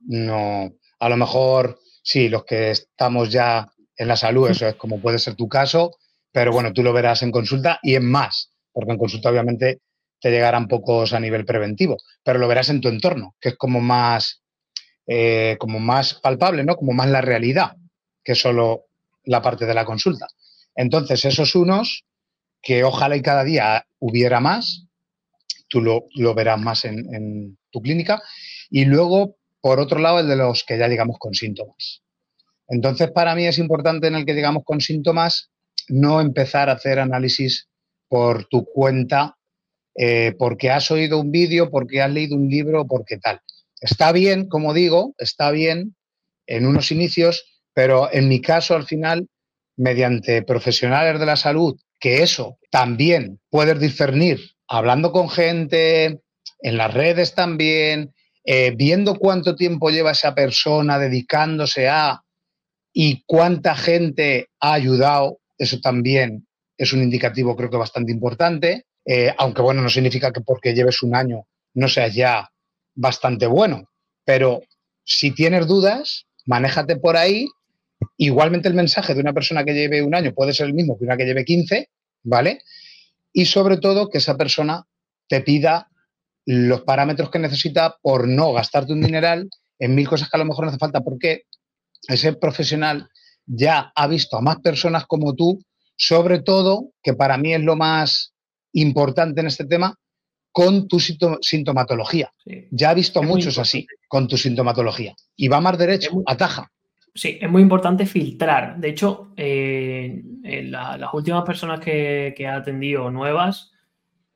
[0.00, 5.00] No, a lo mejor sí, los que estamos ya en la salud, eso es como
[5.00, 5.96] puede ser tu caso,
[6.32, 9.80] pero bueno, tú lo verás en consulta y en más, porque en consulta obviamente
[10.20, 13.80] te llegarán pocos a nivel preventivo, pero lo verás en tu entorno, que es como
[13.80, 14.42] más,
[15.06, 16.76] eh, como más palpable, ¿no?
[16.76, 17.76] Como más la realidad
[18.22, 18.86] que solo
[19.24, 20.26] la parte de la consulta.
[20.74, 22.04] Entonces, esos unos
[22.62, 24.86] que ojalá y cada día hubiera más,
[25.68, 28.22] tú lo, verás más en, tu clínica.
[28.70, 32.02] Y luego, por otro lado, el de los que ya llegamos con síntomas.
[32.68, 35.50] Entonces, para mí es importante en el que llegamos con síntomas
[35.88, 37.68] no empezar a hacer análisis
[38.08, 39.36] por tu cuenta,
[39.96, 43.40] eh, porque has oído un vídeo, porque has leído un libro, porque tal.
[43.80, 45.96] Está bien, como digo, está bien
[46.46, 49.28] en unos inicios, pero en mi caso, al final,
[49.76, 56.20] mediante profesionales de la salud, que eso también puedes discernir hablando con gente,
[56.62, 62.22] en las redes también, eh, viendo cuánto tiempo lleva esa persona dedicándose a
[62.92, 66.46] y cuánta gente ha ayudado, eso también
[66.76, 71.02] es un indicativo creo que bastante importante, eh, aunque bueno, no significa que porque lleves
[71.02, 72.50] un año no seas ya
[72.94, 73.88] bastante bueno,
[74.24, 74.62] pero
[75.04, 77.48] si tienes dudas, manéjate por ahí.
[78.16, 81.04] Igualmente el mensaje de una persona que lleve un año puede ser el mismo que
[81.04, 81.90] una que lleve 15,
[82.22, 82.62] ¿vale?
[83.32, 84.86] Y sobre todo que esa persona
[85.28, 85.89] te pida
[86.46, 90.46] los parámetros que necesita por no gastarte un dineral en mil cosas que a lo
[90.46, 91.42] mejor no hace falta, porque
[92.08, 93.08] ese profesional
[93.46, 95.62] ya ha visto a más personas como tú,
[95.96, 98.34] sobre todo, que para mí es lo más
[98.72, 99.94] importante en este tema,
[100.52, 102.32] con tu sintomatología.
[102.70, 105.14] Ya ha visto a muchos así, con tu sintomatología.
[105.36, 106.70] Y va más derecho, ataja.
[107.14, 108.78] Sí, es muy importante filtrar.
[108.78, 113.72] De hecho, eh, las últimas personas que, que he atendido nuevas,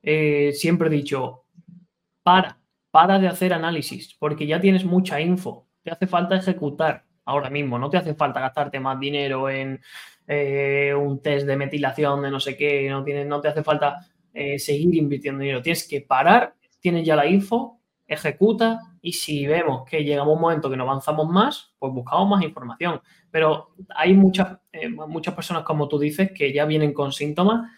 [0.02, 1.43] eh, siempre he dicho,
[2.24, 2.58] para,
[2.90, 5.68] para de hacer análisis, porque ya tienes mucha info.
[5.84, 7.78] Te hace falta ejecutar ahora mismo.
[7.78, 9.80] No te hace falta gastarte más dinero en
[10.26, 12.88] eh, un test de metilación de no sé qué.
[12.90, 15.62] No, tienes, no te hace falta eh, seguir invirtiendo dinero.
[15.62, 20.70] Tienes que parar, tienes ya la info, ejecuta y si vemos que llegamos un momento
[20.70, 23.00] que no avanzamos más, pues buscamos más información.
[23.30, 27.70] Pero hay muchas, eh, muchas personas, como tú dices, que ya vienen con síntomas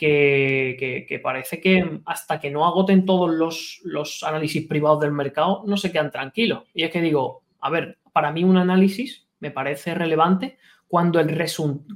[0.00, 5.76] que, parece que hasta que no agoten todos los, los, análisis privados del mercado, no
[5.76, 6.64] se quedan tranquilos.
[6.74, 11.46] Y es que digo, a ver, para mí un análisis me parece relevante cuando el,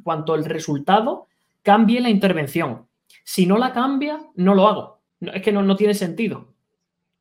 [0.03, 1.29] cuando el resultado
[1.63, 2.87] cambie la intervención.
[3.25, 5.01] Si no la cambia, no lo hago.
[5.21, 6.53] Es que no, no tiene sentido.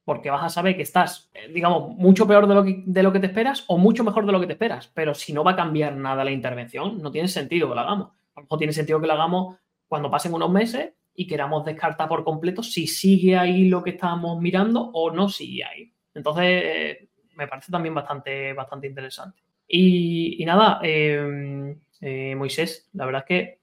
[0.03, 3.13] Porque vas a saber que estás, eh, digamos, mucho peor de lo, que, de lo
[3.13, 4.91] que te esperas o mucho mejor de lo que te esperas.
[4.93, 8.09] Pero si no va a cambiar nada la intervención, no tiene sentido que lo hagamos.
[8.35, 9.55] A lo mejor tiene sentido que lo hagamos
[9.93, 14.41] cuando pasen unos meses y queramos descartar por completo si sigue ahí lo que estábamos
[14.41, 15.93] mirando o no sigue ahí.
[16.15, 19.43] Entonces, eh, me parece también bastante, bastante interesante.
[19.67, 23.59] Y, nada, em, eh, Moisés, la verdad es que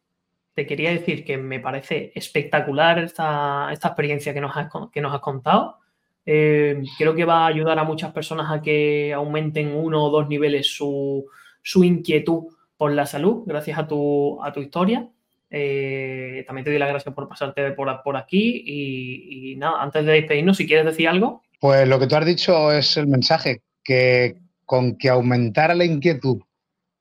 [0.54, 5.20] te quería decir que me parece espectacular esta, experiencia que nos has, que nos has
[5.20, 5.78] contado.
[6.24, 10.68] Creo que va a ayudar a muchas personas a que aumenten uno o dos niveles
[10.68, 11.26] su,
[11.60, 12.44] su inquietud
[12.76, 15.08] por la salud gracias a tu, a tu historia.
[15.50, 20.12] Eh, también te doy las gracias por pasarte por, por aquí y, nada, antes de
[20.12, 21.42] despedirnos, si quieres decir algo.
[21.60, 26.40] Pues lo que tú has dicho es el mensaje, que con que aumentara la inquietud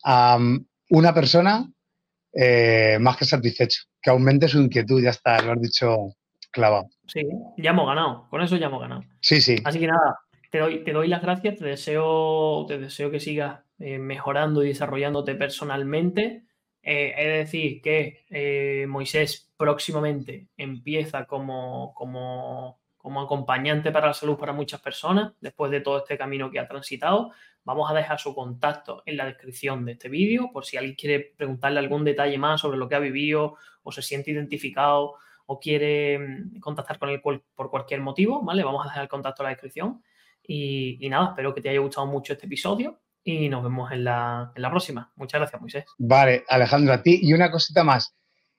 [0.04, 0.40] a
[0.90, 1.72] una persona,
[2.34, 6.16] eh, más que satisfecho, que aumente su inquietud, ya está, lo has dicho
[6.52, 6.88] clavado.
[7.06, 7.22] Sí,
[7.58, 9.04] ya hemos ganado, con eso ya hemos ganado.
[9.22, 9.58] Sí, sí.
[9.64, 10.20] Así que nada,
[10.52, 14.70] te doy, te doy las gracias, te deseo, te deseo que sigas eh, mejorando y
[14.70, 16.49] desarrollándote personalmente
[16.92, 24.40] eh, es decir, que eh, Moisés próximamente empieza como, como, como, acompañante para la salud
[24.40, 27.30] para muchas personas, después de todo este camino que ha transitado.
[27.64, 31.20] Vamos a dejar su contacto en la descripción de este vídeo, por si alguien quiere
[31.38, 35.14] preguntarle algún detalle más sobre lo que ha vivido o se siente identificado
[35.46, 38.64] o quiere mm, contactar con él por cualquier motivo, ¿vale?
[38.64, 40.04] Vamos a dejar el contacto en la descripción.
[40.42, 43.00] Y nada, espero que te haya gustado mucho este episodio
[43.30, 45.12] y nos vemos en la, próxima.
[45.16, 45.86] Muchas gracias, Moisés.
[45.98, 47.20] Vale, Alejandro, a ti.
[47.22, 48.14] Y una cosita más.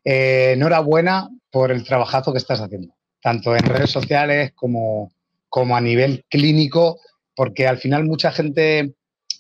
[0.05, 5.13] Eh, enhorabuena por el trabajazo que estás haciendo, tanto en redes sociales como,
[5.49, 7.01] como a nivel clínico,
[7.35, 8.95] porque al final mucha gente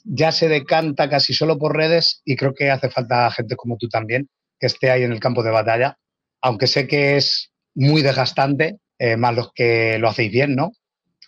[0.05, 3.89] ya se decanta casi solo por redes y creo que hace falta gente como tú
[3.89, 4.28] también
[4.59, 5.97] que esté ahí en el campo de batalla,
[6.43, 10.72] aunque sé que es muy desgastante, eh, más los que lo hacéis bien, ¿no?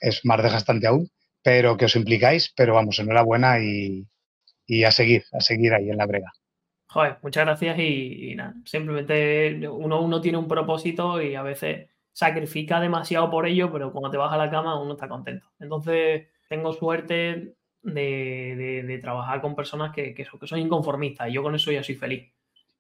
[0.01, 1.09] Es más desgastante aún,
[1.43, 4.07] pero que os implicáis, pero vamos, enhorabuena y,
[4.67, 6.33] y a seguir, a seguir ahí en la brega.
[6.87, 12.81] Joder, muchas gracias y, nada, simplemente uno, uno tiene un propósito y a veces sacrifica
[12.81, 15.47] demasiado por ello, pero cuando te vas a la cama uno está contento.
[15.59, 21.55] Entonces, tengo suerte de, de, trabajar con personas que, que, son inconformistas y yo con
[21.55, 22.31] eso ya soy feliz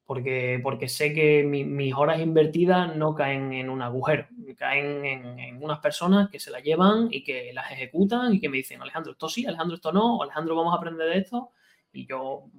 [0.04, 4.26] porque, porque sé que mis horas invertidas no caen en un agujero,
[4.56, 8.58] caen en, unas personas que se las llevan y que las ejecutan y que me
[8.58, 11.50] dicen, Alejandro, esto sí, Alejandro, esto no, Alejandro, vamos a aprender de esto.
[11.92, 12.50] Y yo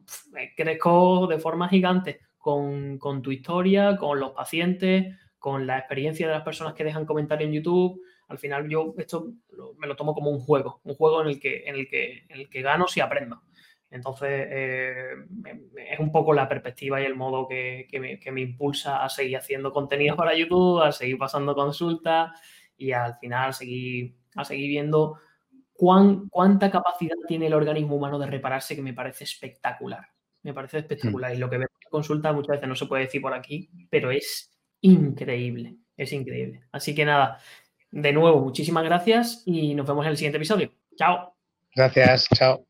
[0.55, 6.33] crezco de forma gigante con, con, tu historia, con los pacientes, con la experiencia de
[6.33, 8.01] las personas que dejan comentarios en YouTube.
[8.29, 9.33] Al final yo esto
[9.77, 12.39] me lo tomo como un juego, un juego en el que, en el que, en
[12.39, 13.41] el que gano si aprendo.
[13.93, 15.13] Entonces, eh,
[15.91, 17.87] es un poco la perspectiva y el modo que,
[18.31, 22.31] me, impulsa a seguir haciendo contenido para YouTube, a seguir pasando consultas
[22.75, 25.19] y al final seguir, a seguir viendo
[25.73, 30.07] cuán, cuánta capacidad tiene el organismo humano de repararse, que me parece espectacular.
[30.41, 31.35] Me parece espectacular.
[31.35, 34.09] Y lo que veo en consulta muchas veces no se puede decir por aquí, pero
[34.09, 35.75] es increíble.
[35.95, 36.63] Es increíble.
[36.71, 37.37] Así que nada,
[37.91, 40.71] de nuevo, muchísimas gracias y nos vemos en el siguiente episodio.
[40.97, 41.35] Chao.
[41.75, 42.65] Gracias, chao.